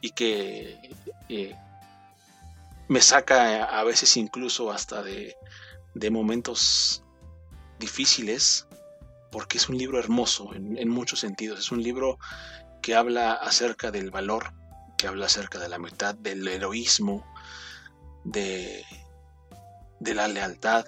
[0.00, 0.90] y que
[1.28, 1.56] eh,
[2.92, 5.34] me saca a veces incluso hasta de,
[6.10, 7.02] momentos
[7.78, 8.66] difíciles,
[9.30, 11.58] porque es un libro hermoso en, muchos sentidos.
[11.58, 12.18] Es un libro
[12.82, 14.52] que habla acerca del valor,
[14.98, 17.24] que habla acerca de la mitad, del heroísmo,
[18.24, 18.84] de,
[19.98, 20.84] de la lealtad,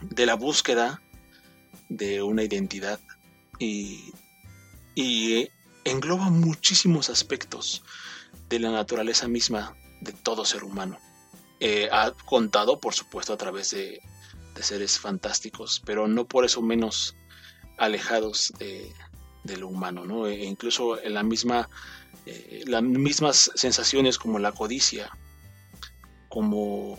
[0.00, 1.02] de la búsqueda
[1.88, 3.00] de una identidad
[3.58, 4.12] y,
[4.94, 5.48] y
[5.84, 7.82] engloba muchísimos aspectos
[8.48, 9.74] de la naturaleza misma
[10.04, 10.98] de todo ser humano.
[11.60, 14.00] Eh, ha contado, por supuesto, a través de,
[14.60, 17.16] seres fantásticos, pero no por eso menos
[17.76, 18.94] alejados de,
[19.56, 20.26] lo humano, ¿no?
[20.26, 21.68] E incluso en la misma,
[22.24, 25.10] eh, las mismas sensaciones como la codicia,
[26.28, 26.98] como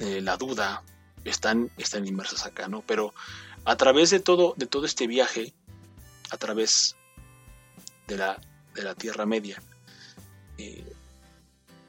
[0.00, 0.82] eh, la duda,
[1.24, 2.82] están, están inmersas acá, ¿no?
[2.82, 3.14] Pero
[3.64, 5.54] a través de todo, de todo este viaje,
[6.30, 6.96] a través
[8.08, 8.40] de la,
[8.74, 9.62] de la Tierra Media,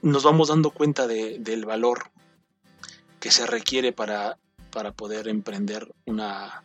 [0.02, 2.12] nos vamos dando cuenta del valor
[3.20, 4.38] que se requiere para,
[4.72, 6.64] para poder emprender una,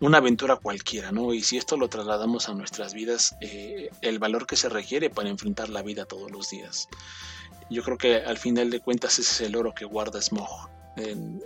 [0.00, 1.32] una aventura cualquiera, ¿no?
[1.32, 5.28] Y si esto lo trasladamos a nuestras vidas, eh, el valor que se requiere para
[5.28, 6.88] enfrentar la vida todos los días.
[7.70, 11.42] Yo creo que al final de cuentas ese es el oro que guarda Smog en,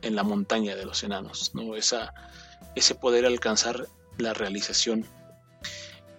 [0.00, 1.76] en la montaña de los enanos, ¿no?
[1.76, 2.14] Esa,
[2.74, 3.86] ese poder alcanzar
[4.18, 5.06] la realización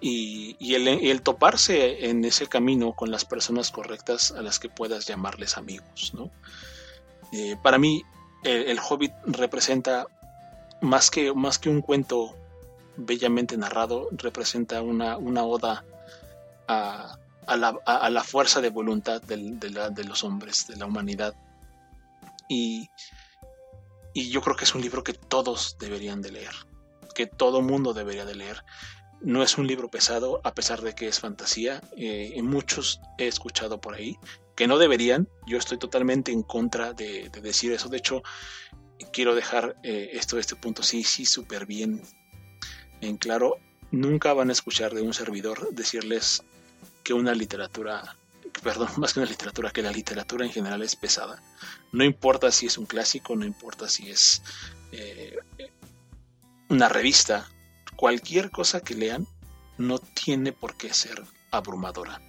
[0.06, 5.58] y, el, toparse en ese camino con las personas correctas a las que puedas llamarles
[5.58, 6.12] amigos.
[6.14, 6.30] ¿no?
[7.32, 8.04] Eh, para mí,
[8.44, 10.08] el, Hobbit representa
[10.82, 12.36] más que, más que un cuento
[12.98, 15.86] bellamente narrado, representa una, una oda
[16.68, 21.34] a, la, fuerza de voluntad de, los hombres, de la humanidad.
[22.50, 22.90] Y,
[24.14, 26.54] y yo creo que es un libro que todos deberían de leer,
[27.16, 28.66] que todo mundo debería de leer.
[29.24, 31.82] No es un libro pesado, a pesar de que es fantasía.
[31.96, 34.18] Eh, muchos he escuchado por ahí
[34.56, 35.30] que no deberían.
[35.48, 37.88] Yo estoy totalmente en contra de, decir eso.
[37.88, 38.22] De hecho,
[39.14, 42.02] quiero dejar eh, esto este punto sí, sí, súper bien
[43.02, 43.58] en claro.
[43.92, 46.44] Nunca van a escuchar de un servidor decirles
[47.04, 48.18] que una literatura,
[48.62, 51.42] perdón, más que una literatura, que la literatura en general es pesada.
[51.92, 54.42] No importa si es un clásico, no importa si es
[54.92, 55.38] eh,
[56.70, 57.48] una revista,
[58.04, 59.26] cualquier cosa que lean
[59.78, 62.20] no tiene por qué ser abrumadora.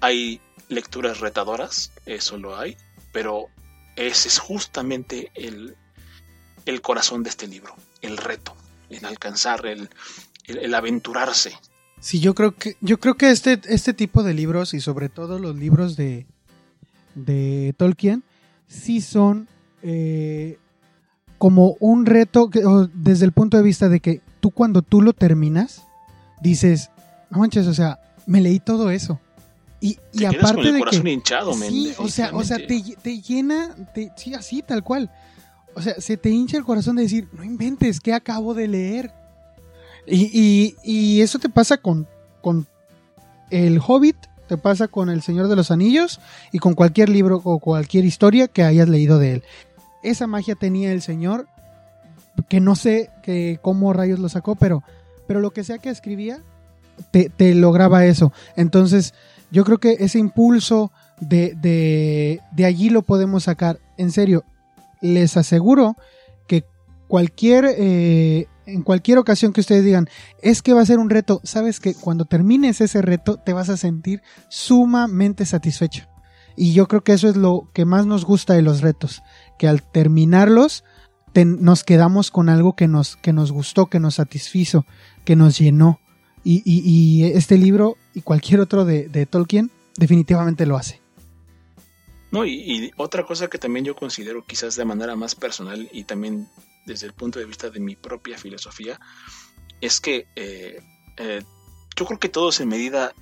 [0.00, 2.76] Hay lecturas retadoras, eso lo hay,
[3.12, 3.46] pero
[3.94, 5.76] ese es justamente el,
[6.66, 8.56] el corazón de este libro, el reto,
[8.90, 9.88] en alcanzar, el,
[10.48, 11.56] el, aventurarse.
[12.00, 15.38] Sí, yo creo que, yo creo que este, este tipo de libros, y sobre todo
[15.38, 16.26] los libros de,
[17.14, 18.24] de Tolkien,
[18.66, 19.46] sí son
[19.80, 20.58] eh,
[21.38, 22.50] como un reto
[22.92, 25.86] desde el punto de vista de que tú cuando tú lo terminas,
[26.40, 26.90] dices,
[27.30, 29.20] no manches, o sea, me leí todo eso.
[29.80, 32.82] Y, y aparte con el de corazón que, hinchado, sí, o sea, o sea, te,
[33.00, 35.10] te llena, te, sí, así, tal cual.
[35.74, 39.12] O sea, se te hincha el corazón de decir, no inventes, ¿qué acabo de leer?
[40.06, 42.08] Y, y, y eso te pasa con,
[42.40, 42.66] con
[43.50, 44.16] El Hobbit,
[44.48, 46.20] te pasa con El Señor de los Anillos
[46.50, 49.42] y con cualquier libro o cualquier historia que hayas leído de él.
[50.02, 51.46] Esa magia tenía el Señor
[52.48, 54.82] que no sé que cómo rayos lo sacó, pero,
[55.26, 56.42] pero lo que sea que escribía,
[57.10, 58.32] te, lograba eso.
[58.56, 59.14] Entonces,
[59.50, 63.78] yo creo que ese impulso de, de, de allí lo podemos sacar.
[63.96, 64.44] En serio,
[65.00, 65.96] les aseguro
[66.46, 66.64] que
[67.06, 70.08] cualquier, eh, en cualquier ocasión que ustedes digan,
[70.42, 73.68] es que va a ser un reto, sabes que cuando termines ese reto te vas
[73.68, 76.06] a sentir sumamente satisfecho.
[76.56, 79.22] Y yo creo que eso es lo que más nos gusta de los retos,
[79.58, 80.84] que al terminarlos
[81.44, 84.86] nos quedamos con algo que nos, que nos gustó, que nos satisfizo,
[85.24, 86.00] que nos llenó.
[86.44, 91.02] Y, este libro y cualquier otro de, Tolkien definitivamente lo hace.
[92.30, 96.48] No, y, otra cosa que también yo considero quizás de manera más personal y también
[96.86, 98.98] desde el punto de vista de mi propia filosofía,
[99.82, 100.80] es que eh,
[101.18, 101.42] eh,
[101.96, 103.12] yo creo que todos en medida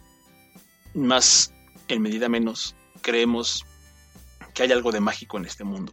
[0.95, 1.53] más
[1.89, 3.65] en medida menos, creemos
[4.55, 5.93] que hay algo de mágico en este mundo.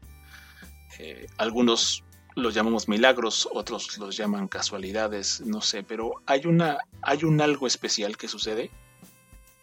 [1.00, 2.03] Eh, algunos
[2.36, 7.68] los llamamos milagros, otros los llaman casualidades, no sé, pero hay una hay un algo
[7.68, 8.72] especial que sucede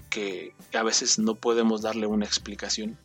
[0.08, 2.98] que a veces no podemos darle una explicación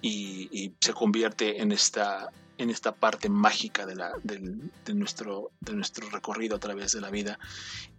[0.00, 6.08] y, se convierte en esta en esta parte mágica de, la, de, nuestro, de nuestro
[6.08, 7.36] recorrido a través de la vida.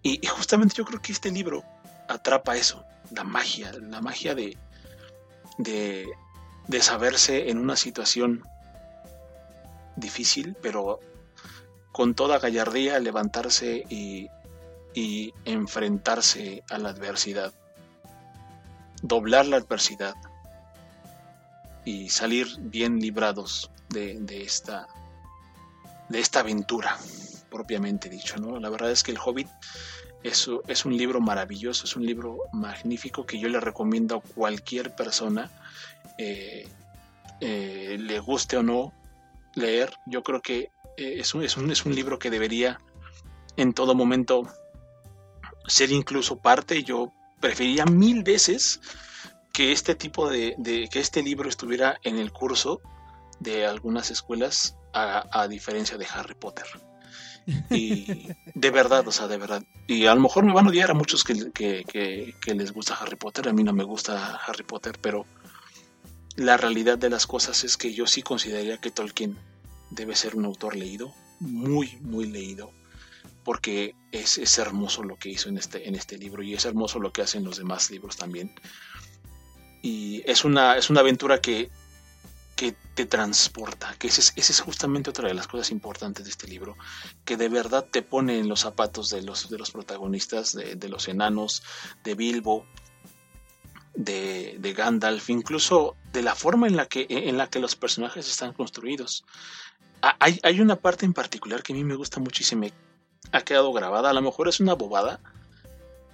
[0.02, 1.66] Y, justamente yo creo que este libro
[2.08, 4.58] atrapa eso, la magia, la magia de,
[5.58, 6.08] de,
[6.70, 8.44] de saberse en una situación
[9.96, 11.00] difícil, pero
[11.92, 14.30] con toda gallardía levantarse y,
[15.44, 17.54] enfrentarse a la adversidad,
[19.02, 20.14] doblar la adversidad
[21.84, 24.88] y salir bien librados de, esta,
[26.40, 26.98] aventura,
[27.50, 28.38] propiamente dicho.
[28.38, 28.58] ¿no?
[28.60, 29.50] La verdad es que El Hobbit
[30.24, 34.96] es, es un libro maravilloso, es un libro magnífico que yo le recomiendo a cualquier
[34.96, 35.52] persona,
[36.18, 36.68] eh,
[37.42, 38.94] eh, le guste o no,
[39.56, 39.94] leer.
[40.06, 42.80] Yo creo que eh, es, un, es, un, es un libro que debería
[43.58, 44.48] en todo momento
[45.68, 46.84] ser incluso parte.
[46.84, 48.80] Yo preferiría mil veces
[49.54, 50.56] que este tipo de,
[50.92, 52.82] que este libro estuviera en el curso
[53.40, 56.66] de algunas escuelas a, diferencia de Harry Potter.
[57.70, 59.64] Y de verdad, o sea, de verdad.
[59.88, 63.16] Y a lo mejor me van a odiar a muchos que, que, les gusta Harry
[63.16, 63.48] Potter.
[63.48, 65.26] A mí no me gusta Harry Potter, pero
[66.36, 69.38] la realidad de las cosas es que yo sí consideraría que Tolkien
[69.90, 72.72] debe ser un autor leído, muy, muy leído,
[73.44, 77.00] porque es, es, hermoso lo que hizo en este, en este libro y es hermoso
[77.00, 78.54] lo que hacen los demás libros también.
[79.82, 81.70] Y es una, es una aventura que,
[82.56, 86.48] que te transporta, que esa es, es, justamente otra de las cosas importantes de este
[86.48, 86.76] libro,
[87.24, 90.90] que de verdad te pone en los zapatos de los, de los protagonistas, de, de
[90.90, 91.64] los enanos,
[92.04, 92.66] de Bilbo,
[93.96, 98.54] de, Gandalf, incluso de la forma en la, que, en la que los personajes están
[98.54, 99.26] construidos.
[100.02, 102.20] Ah, hay, hay, una parte en particular que a mí me gusta
[102.56, 102.74] me
[103.32, 104.10] ha quedado grabada.
[104.10, 105.20] A lo mejor es una bobada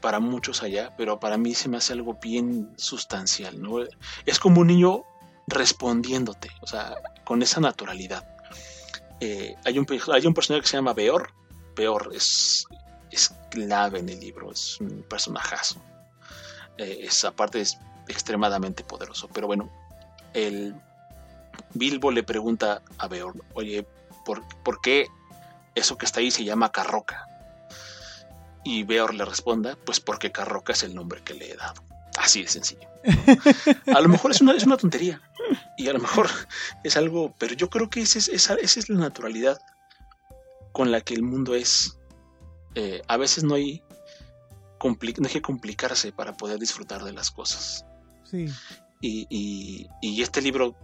[0.01, 3.61] para muchos allá, pero para mí se me hace algo bien sustancial.
[3.61, 3.79] ¿no?
[4.25, 5.03] Es como un niño
[5.47, 8.27] respondiéndote, o sea, con esa naturalidad.
[9.19, 11.31] Eh, hay, un, hay un personaje que se llama Beor.
[11.75, 12.65] Beor es,
[13.11, 15.81] es clave en el libro, es un personajazo.
[16.81, 17.77] Eh, esa parte es
[18.07, 19.29] extremadamente poderoso.
[19.31, 19.69] Pero bueno,
[20.33, 20.75] el
[21.75, 23.85] Bilbo le pregunta a Beorn, oye,
[24.25, 25.07] ¿por, qué
[25.75, 27.27] eso que está ahí se llama Carroca?
[28.63, 31.83] Y Beorn le responda, pues porque Carroca es el nombre que le he dado.
[32.17, 32.89] Así de sencillo.
[33.95, 35.21] A lo mejor es una, es una tontería.
[35.77, 36.29] Y a lo mejor
[36.83, 39.59] es algo, pero yo creo que esa es, esa, es la naturalidad
[40.71, 41.99] con la que el mundo es.
[42.73, 43.83] Eh, a veces no hay
[44.83, 47.85] no hay que complicarse para poder disfrutar de las cosas.
[48.23, 48.47] Sí.
[49.01, 50.75] Y, este libro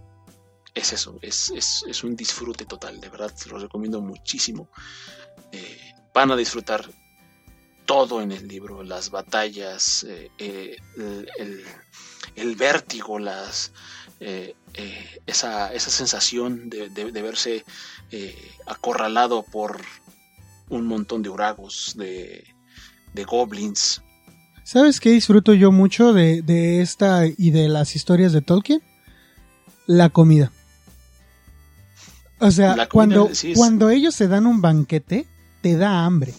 [0.74, 4.68] es eso, es, es, un disfrute total, de verdad, se lo recomiendo muchísimo.
[5.52, 6.88] Eh, van a disfrutar
[7.86, 10.76] todo en el libro, las batallas, eh, eh,
[12.36, 13.72] el, vértigo, las,
[14.20, 17.64] esa, esa, sensación de, de verse
[18.66, 19.80] acorralado por
[20.68, 22.44] un montón de uragos, de,
[23.14, 24.02] de goblins.
[24.64, 28.82] ¿Sabes qué disfruto yo mucho de, esta y de las historias de Tolkien?
[29.86, 30.52] La comida.
[32.38, 35.26] O sea, cuando, cuando ellos se dan un banquete,
[35.62, 36.34] te da hambre.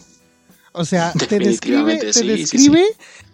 [0.72, 2.84] O sea, te describe, te describe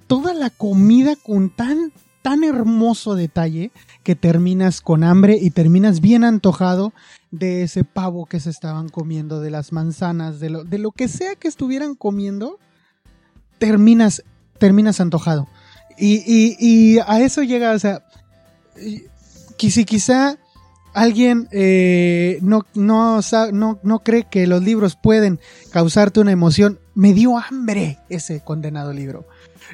[0.07, 1.93] toda la comida con tan,
[2.23, 3.71] tan hermoso detalle
[4.03, 6.93] que terminas con hambre y terminas bien antojado
[7.31, 11.09] de ese pavo que se estaban comiendo, de las manzanas, de lo, de lo que
[11.09, 12.59] sea que estuvieran comiendo
[13.59, 14.23] terminas,
[14.59, 15.49] terminas antojado.
[15.99, 18.03] Y, y, a eso llega, o sea,
[19.57, 20.37] si quizá
[20.93, 23.21] alguien eh, no, no,
[23.53, 28.93] no, no cree que los libros pueden causarte una emoción, me dio hambre ese condenado
[28.93, 29.27] libro.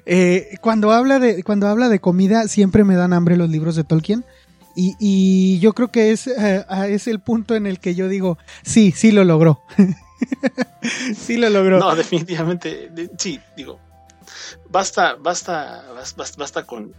[0.06, 3.84] Eh, cuando, habla de, cuando habla de comida, siempre me dan hambre los libros de
[3.84, 4.24] Tolkien.
[4.74, 8.38] Y, y yo creo que es, eh, es el punto en el que yo digo,
[8.62, 9.60] sí, sí lo logró.
[11.16, 11.78] sí lo logró.
[11.78, 13.78] No, definitivamente, sí, digo,
[14.69, 15.85] basta, basta,
[16.36, 16.94] basta, con,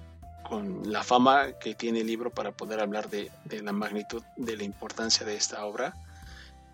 [0.47, 3.31] con, la fama que tiene el libro para poder hablar de,
[3.61, 5.93] la magnitud, de la importancia de esta obra.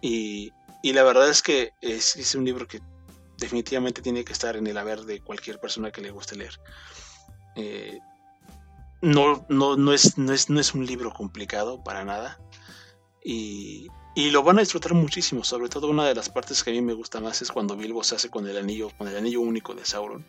[0.02, 0.54] Y,
[0.84, 2.82] la verdad es que es, un libro que
[3.38, 6.60] definitivamente tiene que estar en el haber de cualquier persona que le guste leer.
[7.56, 8.00] Eh,
[9.02, 12.40] no, no, no, es, no, es, no es un libro complicado para nada.
[13.24, 13.88] Y,
[14.20, 16.82] y lo van a disfrutar muchísimo, sobre todo una de las partes que a mí
[16.82, 19.74] me gusta más es cuando Bilbo se hace con el anillo, con el anillo único
[19.74, 20.26] de Sauron,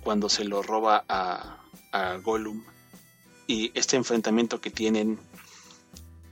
[0.00, 1.58] cuando se lo roba a,
[1.92, 2.64] a Gollum
[3.46, 5.20] y este enfrentamiento que tienen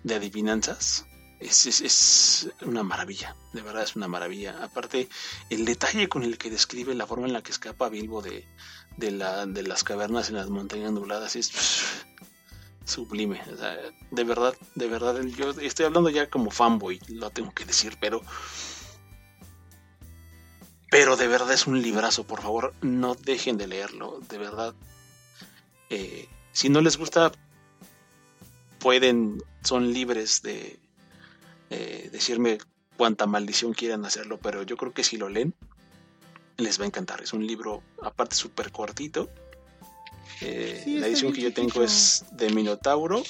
[0.03, 1.05] de adivinanzas
[1.41, 4.65] es, es, una maravilla, de verdad es una maravilla.
[4.65, 5.11] Aparte,
[5.51, 8.49] el detalle con el que describe la forma en la que escapa Bilbo de,
[8.97, 11.53] de, la, de las cavernas en las montañas nubladas es
[12.85, 13.41] sublime.
[14.11, 18.23] de verdad, de verdad, yo estoy hablando ya como fanboy, lo tengo que decir, pero...
[20.91, 24.75] Pero de verdad es un librazo, por favor, no dejen de leerlo, de verdad.
[25.89, 27.33] Eh, si no les gusta,
[28.79, 30.79] pueden, son libres de
[31.71, 32.59] eh, decirme
[32.99, 35.55] cuánta maldición quieran hacerlo, pero yo creo que si lo leen,
[36.59, 37.23] les va a encantar.
[37.23, 39.31] Es un libro, aparte, súper cortito.
[40.41, 43.23] Eh, la edición que yo tengo es de Minotauro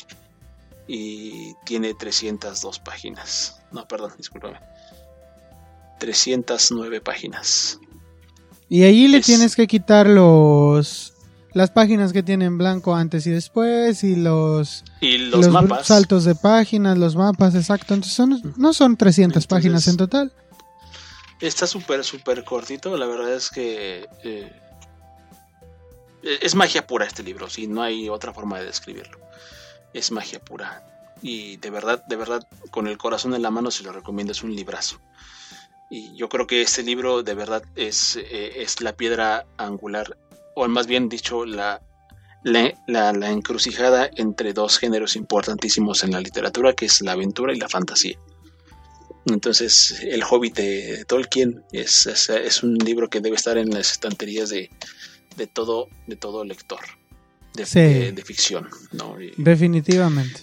[0.87, 3.61] y tiene 302 páginas.
[3.70, 4.59] No, perdón, discúlpame.
[5.99, 7.79] 309 páginas.
[8.69, 11.12] Y ahí le tienes que quitar los
[11.55, 15.87] las páginas que tienen blanco antes y después y los, y los, mapas.
[15.87, 17.95] saltos de páginas, los mapas, exacto.
[17.95, 18.27] Entonces
[18.57, 20.33] no son 300 páginas en total.
[21.41, 22.97] Está súper, súper cortito.
[22.97, 24.53] La verdad es que eh,
[26.23, 27.49] es magia pura este libro.
[27.49, 29.19] Si no hay otra forma de describirlo.
[29.93, 30.86] Es magia pura.
[31.23, 34.32] Y de verdad, de verdad, con el corazón en la mano se lo recomiendo.
[34.32, 35.01] Es un librazo.
[35.90, 40.16] Y yo creo que este libro de verdad es, eh, es la piedra angular
[40.55, 41.81] o más bien dicho, la,
[42.44, 47.69] la, encrucijada entre dos géneros importantísimos en la literatura, que es la aventura y la
[47.69, 48.19] fantasía.
[49.27, 54.51] Entonces, El Hobbit de Tolkien es, es, un libro que debe estar en las estanterías
[54.51, 54.69] de,
[55.36, 56.80] de todo, de todo lector
[57.54, 58.68] de, de, ficción.
[58.92, 59.16] ¿no?
[59.36, 60.40] Definitivamente.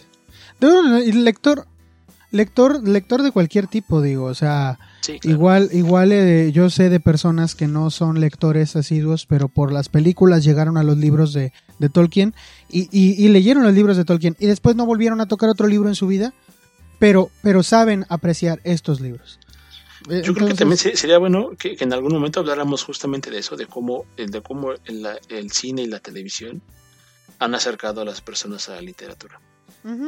[1.13, 1.67] lector,
[2.31, 4.79] lector, lector de cualquier tipo, digo, o sea,
[5.23, 9.89] Igual, igual eh, yo sé de personas que no son lectores asiduos, pero por las
[9.89, 11.51] películas llegaron a los libros de,
[11.91, 12.35] Tolkien
[12.69, 15.95] y, leyeron los libros de Tolkien y después no volvieron a tocar otro libro en
[15.95, 16.33] su vida,
[16.99, 19.38] pero, pero saben apreciar estos libros.
[20.09, 23.57] Eh, yo creo que también sería bueno que, en algún momento habláramos justamente de eso,
[23.57, 26.61] de cómo, de cómo el, cine y la televisión
[27.39, 29.39] han acercado a las personas a la literatura.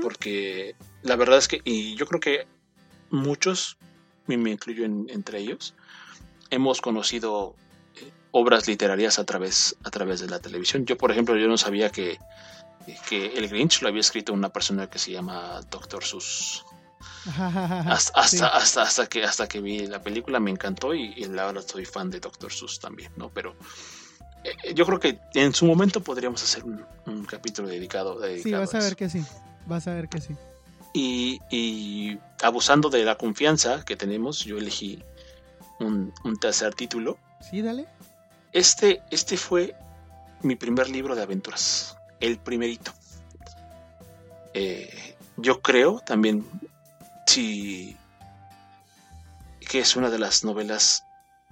[0.01, 2.45] Porque la verdad es que, y yo creo que
[3.09, 3.77] muchos
[4.27, 5.73] me incluyo entre ellos,
[6.49, 7.55] hemos conocido
[7.95, 10.85] eh, obras literarias a través, a través de la televisión.
[10.85, 12.19] Yo, por ejemplo, yo no sabía que,
[13.09, 16.63] que el Grinch lo había escrito una persona que se llama Doctor Sus.
[17.37, 18.47] hasta, hasta,
[18.83, 22.51] hasta, que, hasta que vi la película me encantó y, ahora soy fan de Doctor
[22.51, 23.29] Sus también, ¿no?
[23.29, 23.55] Pero
[24.43, 28.75] eh, yo creo que en su momento podríamos hacer un, capítulo dedicado, dedicado, Sí, vas
[28.75, 29.23] a ver que sí,
[29.65, 30.35] vas a ver que sí.
[30.93, 35.03] Y, abusando de la confianza que tenemos, yo elegí
[35.79, 37.17] un, tercer título.
[37.49, 37.87] Sí, dale.
[38.51, 39.75] Este, este fue
[40.41, 42.91] mi primer libro de aventuras, el primerito.
[44.53, 46.45] Eh, yo creo también
[47.31, 47.97] sí,
[49.59, 51.03] que es una de las novelas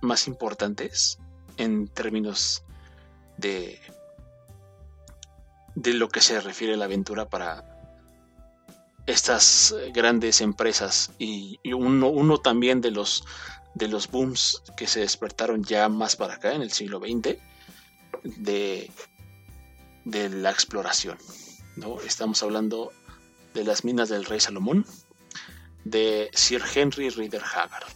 [0.02, 1.18] más importantes
[1.58, 2.64] en términos
[3.38, 3.80] de,
[5.76, 7.80] de lo que se refiere a la aventura para,
[9.10, 13.24] estas grandes empresas y, uno, uno, también de los,
[13.74, 17.38] de los booms que se despertaron ya más para acá en el siglo XX
[18.24, 18.92] de,
[20.06, 21.18] de la exploración.
[21.76, 22.00] ¿no?
[22.02, 22.92] Estamos hablando
[23.56, 24.86] de las minas del rey Salomón,
[25.84, 27.94] de Sir Henry Rider Haggard.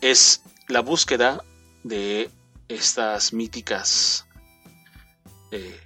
[0.00, 1.42] Es la búsqueda
[1.84, 2.30] de
[2.68, 4.26] estas míticas
[5.50, 5.80] eh,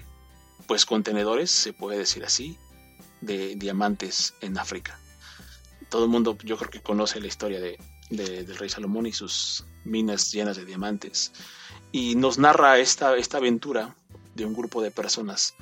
[0.67, 2.59] pues contenedores, se puede decir así,
[3.21, 4.99] de diamantes en África.
[5.89, 7.77] Todo el mundo yo creo que conoce la historia de,
[8.11, 11.33] del rey Salomón y sus minas llenas de diamantes.
[11.93, 13.97] Y nos narra esta, esta aventura
[14.35, 15.55] de un grupo de personas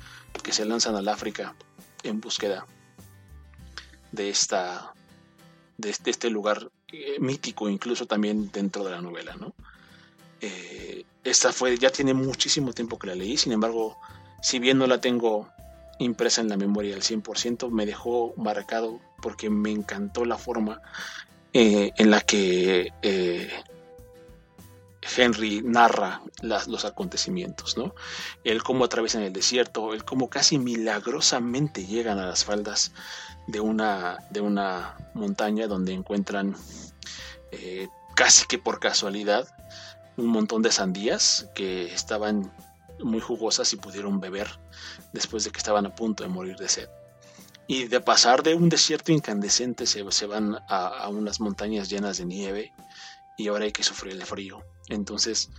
[0.43, 1.55] que se lanzan al África
[2.03, 2.65] en búsqueda
[4.11, 4.93] de, esta,
[5.77, 9.35] de este, este lugar eh, mítico, incluso también dentro de la novela.
[9.35, 9.53] ¿no?
[10.41, 13.97] Eh, esta fue, ya tiene muchísimo tiempo que la leí, sin embargo,
[14.41, 15.49] si bien no la tengo
[15.99, 20.81] impresa en la memoria al 100%, me dejó marcado porque me encantó la forma
[21.51, 22.93] eh, en la que
[25.01, 27.95] Henry narra los acontecimientos, ¿no?
[28.43, 32.91] El cómo atraviesan el desierto, el cómo casi milagrosamente llegan a las faldas
[33.47, 36.55] de una, de una montaña donde encuentran
[37.51, 39.47] eh, casi que por casualidad
[40.17, 42.51] un montón de sandías que estaban
[43.01, 44.59] muy jugosas y pudieron beber
[45.13, 46.89] después de que estaban a punto de morir de sed.
[47.67, 52.25] Y de pasar de un desierto incandescente se, se van a, unas montañas llenas de
[52.25, 52.73] nieve
[53.39, 54.61] y ahora hay que sufrir el frío.
[54.89, 55.49] Entonces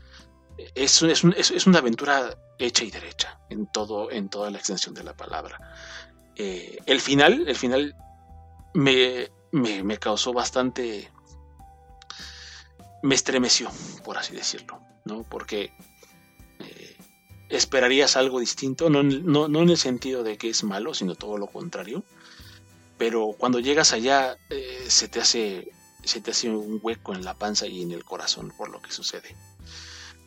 [0.75, 5.03] es, es, es, una aventura hecha y derecha en, todo, en toda la extensión de
[5.03, 5.59] la palabra.
[6.37, 7.97] Eh, el final, el final
[8.75, 11.11] me, me, causó bastante...
[13.03, 13.71] me estremeció,
[14.05, 15.23] por así decirlo, ¿no?
[15.23, 15.73] Porque
[16.59, 16.97] eh,
[17.49, 21.39] esperarías algo distinto, no, no, no, en el sentido de que es malo, sino todo
[21.39, 22.05] lo contrario.
[22.99, 25.73] Pero cuando llegas allá eh, se te hace
[26.05, 28.93] se te hace un hueco en la panza y en el corazón por lo que
[28.93, 29.37] sucede.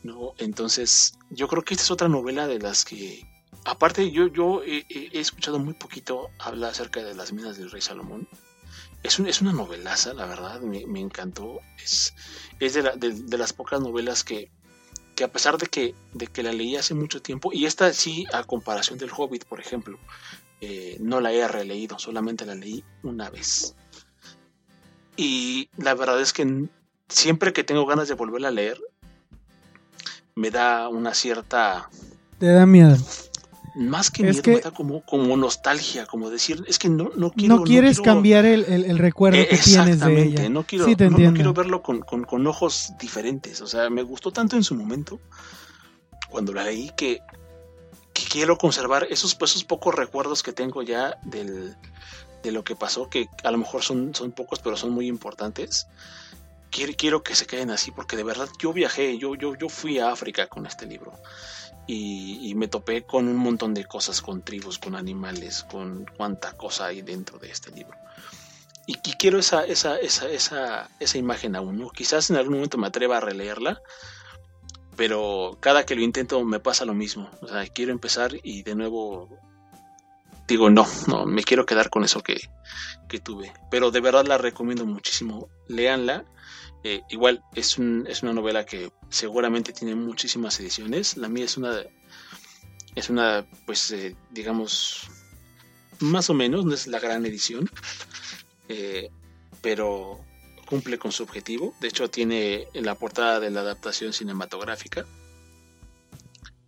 [0.03, 0.33] ¿no?
[0.37, 3.25] Entonces, yo creo que esta es otra novela de las que,
[3.65, 8.27] aparte, yo, yo he, escuchado muy poquito hablar acerca de las minas del rey Salomón.
[9.01, 11.59] Es, es una novelaza, la verdad, me, encantó.
[11.83, 12.13] Es,
[12.59, 14.51] es de, de, las pocas novelas que,
[15.15, 18.25] que a pesar de que, de que la leí hace mucho tiempo, y esta sí,
[18.33, 19.99] a comparación del Hobbit, por ejemplo,
[20.61, 23.75] eh, no la he releído, solamente la leí una vez.
[25.15, 26.67] Y la verdad es que
[27.09, 28.79] siempre que tengo ganas de volverla a leer,
[30.35, 31.89] me da una cierta...
[32.39, 32.97] Te da miedo.
[33.75, 37.57] Más que miedo, me da como, como nostalgia, como decir, es que no, no quiero...
[37.57, 40.49] No quieres cambiar el, recuerdo que tienes de ella.
[40.49, 43.61] No quiero, sí, no, quiero verlo con, con, ojos diferentes.
[43.61, 45.19] O sea, me gustó tanto en su momento,
[46.29, 47.21] cuando la leí, que,
[48.13, 51.75] que quiero conservar esos, pues, esos pocos recuerdos que tengo ya del,
[52.43, 55.87] de lo que pasó, que a lo mejor son, son pocos, pero son muy importantes.
[56.69, 59.99] Quiero, quiero que se queden así, porque de verdad yo viajé, yo, yo, yo fui
[59.99, 61.13] a África con este libro.
[61.85, 66.85] Y, me topé con un montón de cosas, con tribus, con animales, con cuánta cosa
[66.85, 67.97] hay dentro de este libro.
[68.85, 73.17] Y, quiero esa, esa, esa, esa, esa imagen aún, Quizás en algún momento me atreva
[73.17, 73.81] a releerla,
[74.95, 77.29] pero cada que lo intento me pasa lo mismo.
[77.73, 79.29] Quiero empezar y de nuevo
[80.53, 82.39] digo, no, no, me quiero quedar con eso que,
[83.23, 83.51] tuve.
[83.69, 85.49] Pero de verdad la recomiendo muchísimo.
[85.67, 86.25] Leanla.
[86.83, 91.17] Eh, igual es, un, es una novela que seguramente tiene muchísimas ediciones.
[91.17, 91.83] La mía es una,
[92.95, 95.07] es una, pues, eh, digamos,
[95.99, 97.69] más o menos, no es la gran edición,
[98.67, 99.09] eh,
[99.61, 100.19] pero
[100.65, 101.73] cumple con su objetivo.
[101.79, 105.05] De hecho, tiene en la portada de la adaptación cinematográfica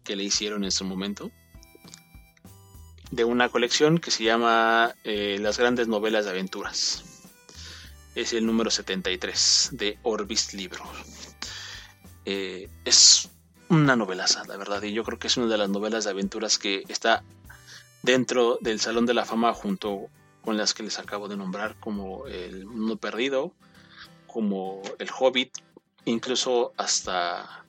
[0.03, 1.31] que le hicieron en su momento
[3.11, 7.03] de una colección que se llama eh, Las grandes novelas de aventuras.
[8.15, 10.83] Es el número 73 de Orbis Libro.
[12.25, 13.29] Eh, es
[13.69, 16.57] una novelaza, la verdad, y yo creo que es una de las novelas de aventuras
[16.57, 17.23] que está
[18.03, 20.09] dentro del Salón de la Fama junto
[20.41, 23.51] con las que les acabo de nombrar, como El Mundo Perdido,
[24.27, 25.57] como El Hobbit,
[26.05, 27.65] incluso hasta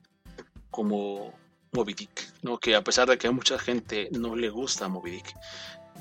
[0.70, 1.32] como
[1.76, 2.58] Moby Dick, ¿no?
[2.58, 5.36] que a pesar de que a mucha gente no le gusta Moby Dick,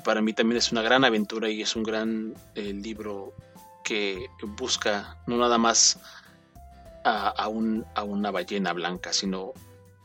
[0.04, 3.34] para mí también es una gran aventura y es un gran eh, libro
[3.84, 4.26] que
[4.58, 5.98] busca no nada más
[7.04, 7.48] a, a,
[8.04, 9.52] una ballena blanca, sino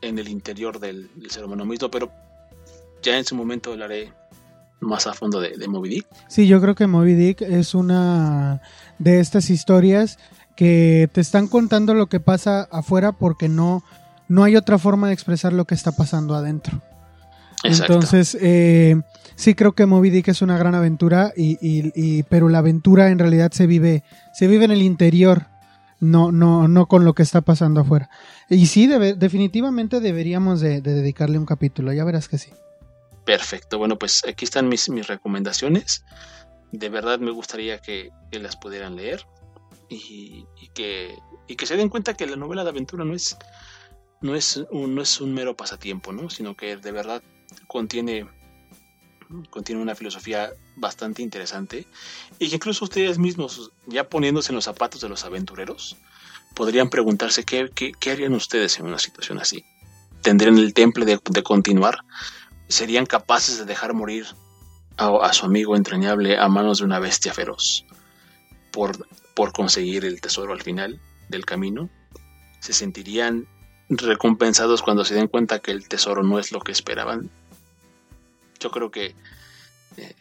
[0.02, 2.12] en el interior del, ser humano mismo, pero
[3.02, 4.12] ya en su momento hablaré
[4.80, 6.06] más a fondo de, de Moby Dick.
[6.28, 8.62] Sí, yo creo que Moby Dick es una
[8.98, 10.18] de estas historias
[10.54, 13.82] que te están contando lo que pasa afuera porque no
[14.28, 16.82] no hay otra forma de expresar lo que está pasando adentro.
[17.64, 19.00] Entonces, eh,
[19.36, 23.52] sí creo que Moby Dick es una gran aventura, y, pero la aventura en realidad
[23.52, 25.46] se vive, se vive en el interior,
[26.00, 28.10] no, no, no con lo que está pasando afuera.
[28.48, 32.50] Y sí, definitivamente deberíamos de, dedicarle un capítulo, ya verás que sí.
[33.24, 36.04] Perfecto, bueno, pues aquí están mis, mis recomendaciones.
[36.72, 39.24] De verdad me gustaría que, las pudieran leer
[39.88, 41.14] y, que,
[41.46, 43.36] y que se den cuenta que la novela de aventura no es
[44.22, 46.30] no es un, no es un mero pasatiempo, ¿no?
[46.30, 47.22] sino que de verdad
[47.66, 48.26] contiene,
[49.50, 51.86] contiene una filosofía bastante interesante
[52.38, 55.96] y que incluso ustedes mismos, ya poniéndose en los zapatos de los aventureros,
[56.54, 59.64] podrían preguntarse qué, qué, harían ustedes en una situación así.
[60.22, 61.98] ¿Tendrían el temple de, continuar?
[62.68, 64.26] ¿Serían capaces de dejar morir
[64.96, 67.84] a, a, su amigo entrañable a manos de una bestia feroz
[68.70, 71.90] por, por conseguir el tesoro al final del camino?
[72.60, 73.48] ¿Se sentirían
[73.98, 77.30] recompensados cuando se den cuenta que el tesoro no es lo que esperaban.
[78.60, 79.14] Yo creo que
[79.96, 80.14] eh,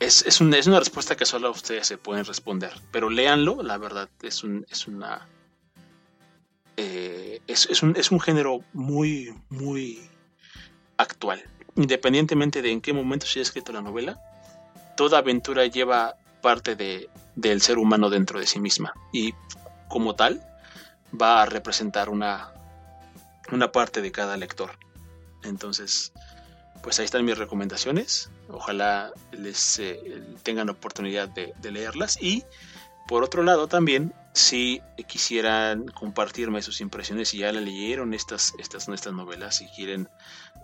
[0.00, 2.72] es, es, una respuesta que solo ustedes se pueden responder.
[2.90, 5.26] Pero léanlo, la verdad, es, un, es una.
[6.76, 10.00] Eh, es, un, es un género muy, muy
[10.98, 11.42] actual.
[11.76, 14.18] Independientemente de en qué momento se haya escrito la novela,
[14.96, 18.92] toda aventura lleva parte de, del ser humano dentro de sí misma.
[19.12, 19.32] Y
[19.88, 20.42] como tal,
[21.18, 22.52] va a representar una,
[23.52, 24.78] una parte de cada lector.
[25.42, 26.12] Entonces,
[26.82, 28.30] pues ahí están mis recomendaciones.
[28.48, 32.16] Ojalá les eh, tengan la oportunidad de, leerlas.
[32.20, 32.44] Y
[33.08, 38.88] por otro lado también, si quisieran compartirme sus impresiones, si ya la leyeron estas, estas,
[38.88, 40.08] estas novelas, si quieren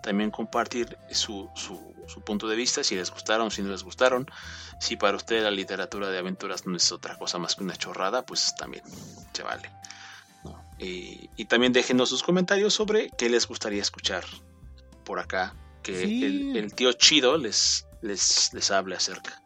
[0.01, 4.29] también compartir su, su, punto de vista, si les gustaron, si no les gustaron,
[4.79, 8.25] si para ustedes la literatura de aventuras no es otra cosa más que una chorrada,
[8.25, 8.83] pues también
[9.33, 9.71] se vale.
[10.83, 14.23] Y, también déjenos sus comentarios sobre qué les gustaría escuchar
[15.03, 19.43] por acá, que el, tío chido les, les, les hable acerca.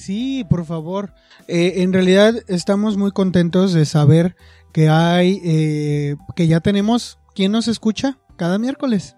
[0.00, 1.12] Sí, por favor.
[1.46, 4.34] Eh, en realidad estamos muy contentos de saber
[4.72, 9.16] que hay, eh, que ya tenemos quien nos escucha cada miércoles.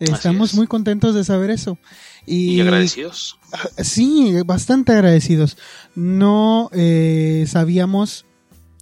[0.00, 1.78] Estamos muy contentos de saber eso.
[2.26, 3.38] Y, agradecidos.
[3.78, 5.56] Sí, bastante agradecidos.
[5.94, 8.24] No eh, sabíamos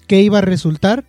[0.07, 1.05] qué iba a resultar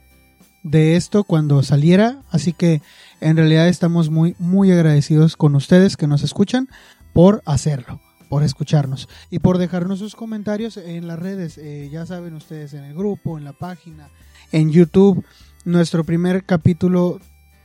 [0.64, 2.82] de esto cuando saliera, así que
[3.20, 6.70] en realidad estamos muy, muy agradecidos con ustedes que nos escuchan
[7.14, 8.00] por hacerlo
[8.32, 11.58] por escucharnos y por dejarnos sus comentarios en las redes.
[11.58, 14.08] Eh, ya saben ustedes, en el grupo, en la página,
[14.54, 15.26] en YouTube.
[15.66, 17.20] Nuestro primer capítulo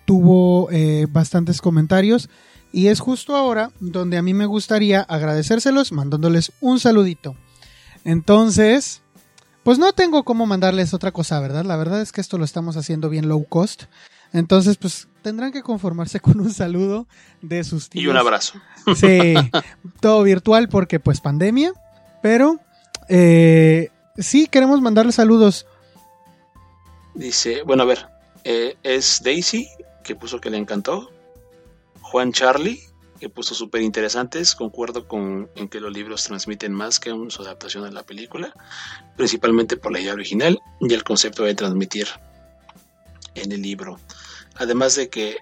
[0.07, 2.29] tuvo eh, bastantes comentarios
[2.73, 7.37] y es justo ahora donde a mí me gustaría agradecérselos mandándoles un saludito.
[8.03, 9.03] Entonces,
[9.67, 11.65] pues no tengo cómo mandarles otra cosa, ¿verdad?
[11.65, 13.87] La verdad es que esto lo estamos haciendo bien low cost.
[14.33, 17.09] Entonces, pues tendrán que conformarse con un saludo
[17.43, 18.05] de sus tíos.
[18.05, 18.61] Y un abrazo.
[18.95, 19.35] Sí,
[19.99, 21.73] todo virtual porque pues pandemia,
[22.23, 22.61] pero
[23.09, 25.67] eh, sí queremos mandarle saludos.
[27.15, 28.07] Dice, bueno, a ver,
[28.45, 29.69] eh, es Daisy,
[30.05, 31.11] que puso que le encantó.
[32.03, 32.81] Juan Charlie,
[33.17, 34.55] que puso súper interesantes.
[34.55, 38.55] Concuerdo con en que los libros transmiten más que su adaptación a la película,
[39.17, 42.09] principalmente por la idea original y el concepto de transmitir
[43.35, 43.99] en el libro.
[44.57, 45.39] Además de que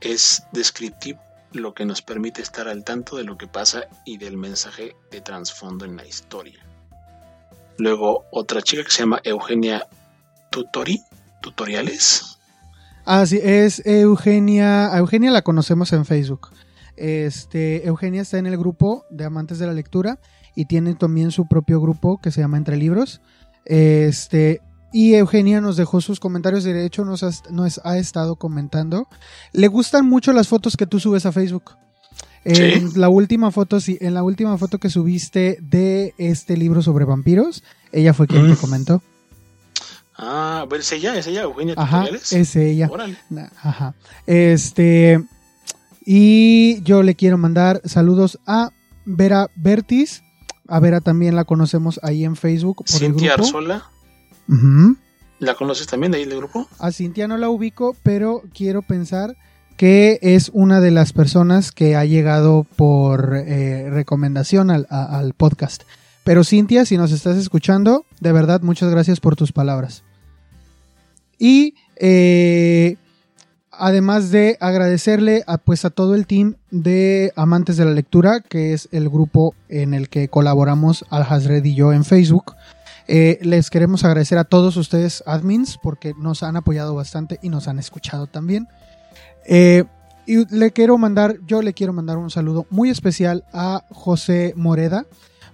[0.00, 1.20] es descriptivo,
[1.52, 5.20] lo que nos permite estar al tanto de lo que pasa y del mensaje de
[5.20, 6.64] trasfondo en la historia.
[7.78, 9.86] Luego otra chica que se llama Eugenia
[10.50, 11.02] Tutori,
[11.40, 12.38] Tutoriales.
[13.04, 14.96] Ah, sí, es Eugenia.
[14.96, 16.50] Eugenia la conocemos en Facebook.
[16.96, 20.18] Este, Eugenia está en el grupo de amantes de la lectura
[20.54, 23.20] y tiene también su propio grupo que se llama Entre Libros.
[23.64, 24.60] Este,
[24.92, 27.22] y Eugenia nos dejó sus comentarios, de hecho nos,
[27.84, 29.08] ha estado comentando.
[29.52, 31.76] Le gustan mucho las fotos que tú subes a Facebook.
[32.44, 37.04] En la última foto, sí, en la última foto que subiste de este libro sobre
[37.04, 37.62] vampiros,
[37.92, 38.56] ella fue quien te mm.
[38.56, 39.02] comentó.
[40.16, 42.90] Ah, pues es ella, es ella, Eugenia Ajá, es ella.
[43.62, 43.94] Ajá.
[44.26, 45.24] Este,
[46.04, 48.70] y yo le quiero mandar saludos a
[49.04, 50.22] Vera Bertis.
[50.68, 53.58] A Vera también la conocemos ahí en Facebook por Cintia el grupo.
[53.58, 53.90] Arzola.
[55.38, 56.68] ¿La conoces también de ahí del grupo?
[56.78, 59.36] A Cintia no la ubico, pero quiero pensar
[59.76, 65.82] que es una de las personas que ha llegado por eh, recomendación al, podcast.
[66.24, 70.04] Pero Cintia, si nos estás escuchando, de verdad, muchas gracias por tus palabras.
[71.38, 72.96] Y eh,
[73.72, 78.72] además de agradecerle a, pues, a todo el team de Amantes de la Lectura, que
[78.74, 82.54] es el grupo en el que colaboramos Al Hazred y yo en Facebook.
[83.08, 87.66] Eh, les queremos agradecer a todos ustedes, admins, porque nos han apoyado bastante y nos
[87.66, 88.68] han escuchado también.
[89.46, 89.84] Eh,
[90.26, 95.06] y le quiero mandar, yo le quiero mandar un saludo muy especial a José Moreda,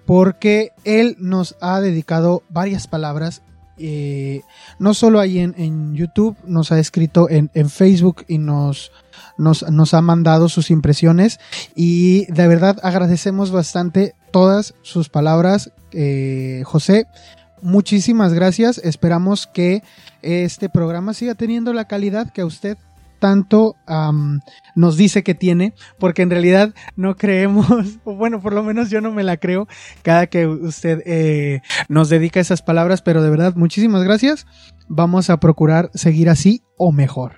[0.04, 3.42] porque él nos ha dedicado varias palabras
[3.78, 4.42] eh,
[4.78, 8.92] no solo ahí en, YouTube, nos ha escrito en, Facebook y nos,
[9.36, 11.40] nos, ha mandado sus impresiones
[11.74, 15.72] y de verdad agradecemos bastante todas sus palabras,
[16.64, 17.06] José
[17.62, 18.78] muchísimas gracias.
[18.78, 19.82] Esperamos que
[20.22, 22.76] este programa siga teniendo la calidad que a usted
[23.18, 23.76] tanto
[24.74, 27.66] nos dice que tiene, porque en realidad no creemos,
[28.04, 29.66] o bueno, por lo menos yo no me la creo
[30.02, 34.46] cada que usted eh, nos dedica esas palabras, pero de verdad, muchísimas gracias.
[34.88, 37.36] Vamos a procurar seguir así o mejor.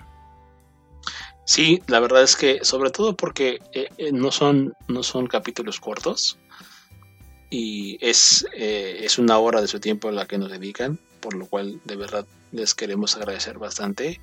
[1.45, 5.79] Sí, la verdad es que sobre todo porque eh, eh, no, son, no son capítulos
[5.79, 6.37] cortos,
[7.51, 11.45] y es, eh, es una hora de su tiempo la que nos dedican, por lo
[11.45, 14.21] cual de verdad les queremos agradecer bastante.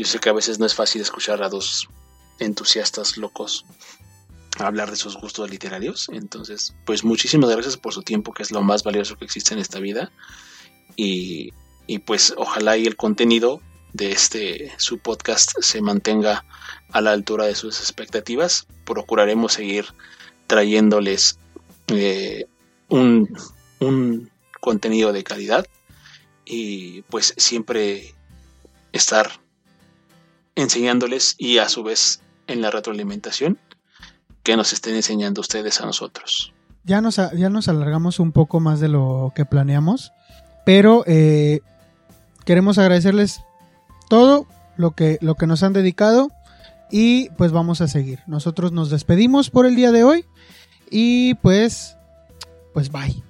[0.00, 1.86] Yo sé que a veces no es fácil escuchar a dos
[2.38, 3.66] entusiastas locos
[4.58, 8.62] hablar de sus gustos literarios, entonces pues muchísimas gracias por su tiempo, que es lo
[8.62, 10.10] más valioso que existe en esta vida.
[10.96, 11.52] Y,
[11.86, 13.60] y pues ojalá y el contenido
[13.92, 16.46] de este su podcast se mantenga
[16.92, 18.66] a la altura de sus expectativas.
[18.86, 19.84] Procuraremos seguir
[20.46, 21.38] trayéndoles
[21.88, 22.46] eh,
[22.88, 23.28] un,
[24.60, 25.66] contenido de calidad
[26.46, 28.14] y pues siempre
[28.92, 29.30] estar
[30.54, 33.58] enseñándoles y a su vez en la retroalimentación
[34.42, 36.52] que nos estén enseñando ustedes a nosotros.
[36.84, 40.12] Ya nos, ya nos alargamos un poco más de lo que planeamos,
[40.64, 41.60] pero eh,
[42.44, 43.42] queremos agradecerles
[44.08, 44.46] todo
[44.76, 46.30] lo que, lo que nos han dedicado
[46.90, 48.20] y pues vamos a seguir.
[48.26, 50.24] Nosotros nos despedimos por el día de hoy
[50.90, 51.96] y pues,
[52.72, 53.29] pues bye.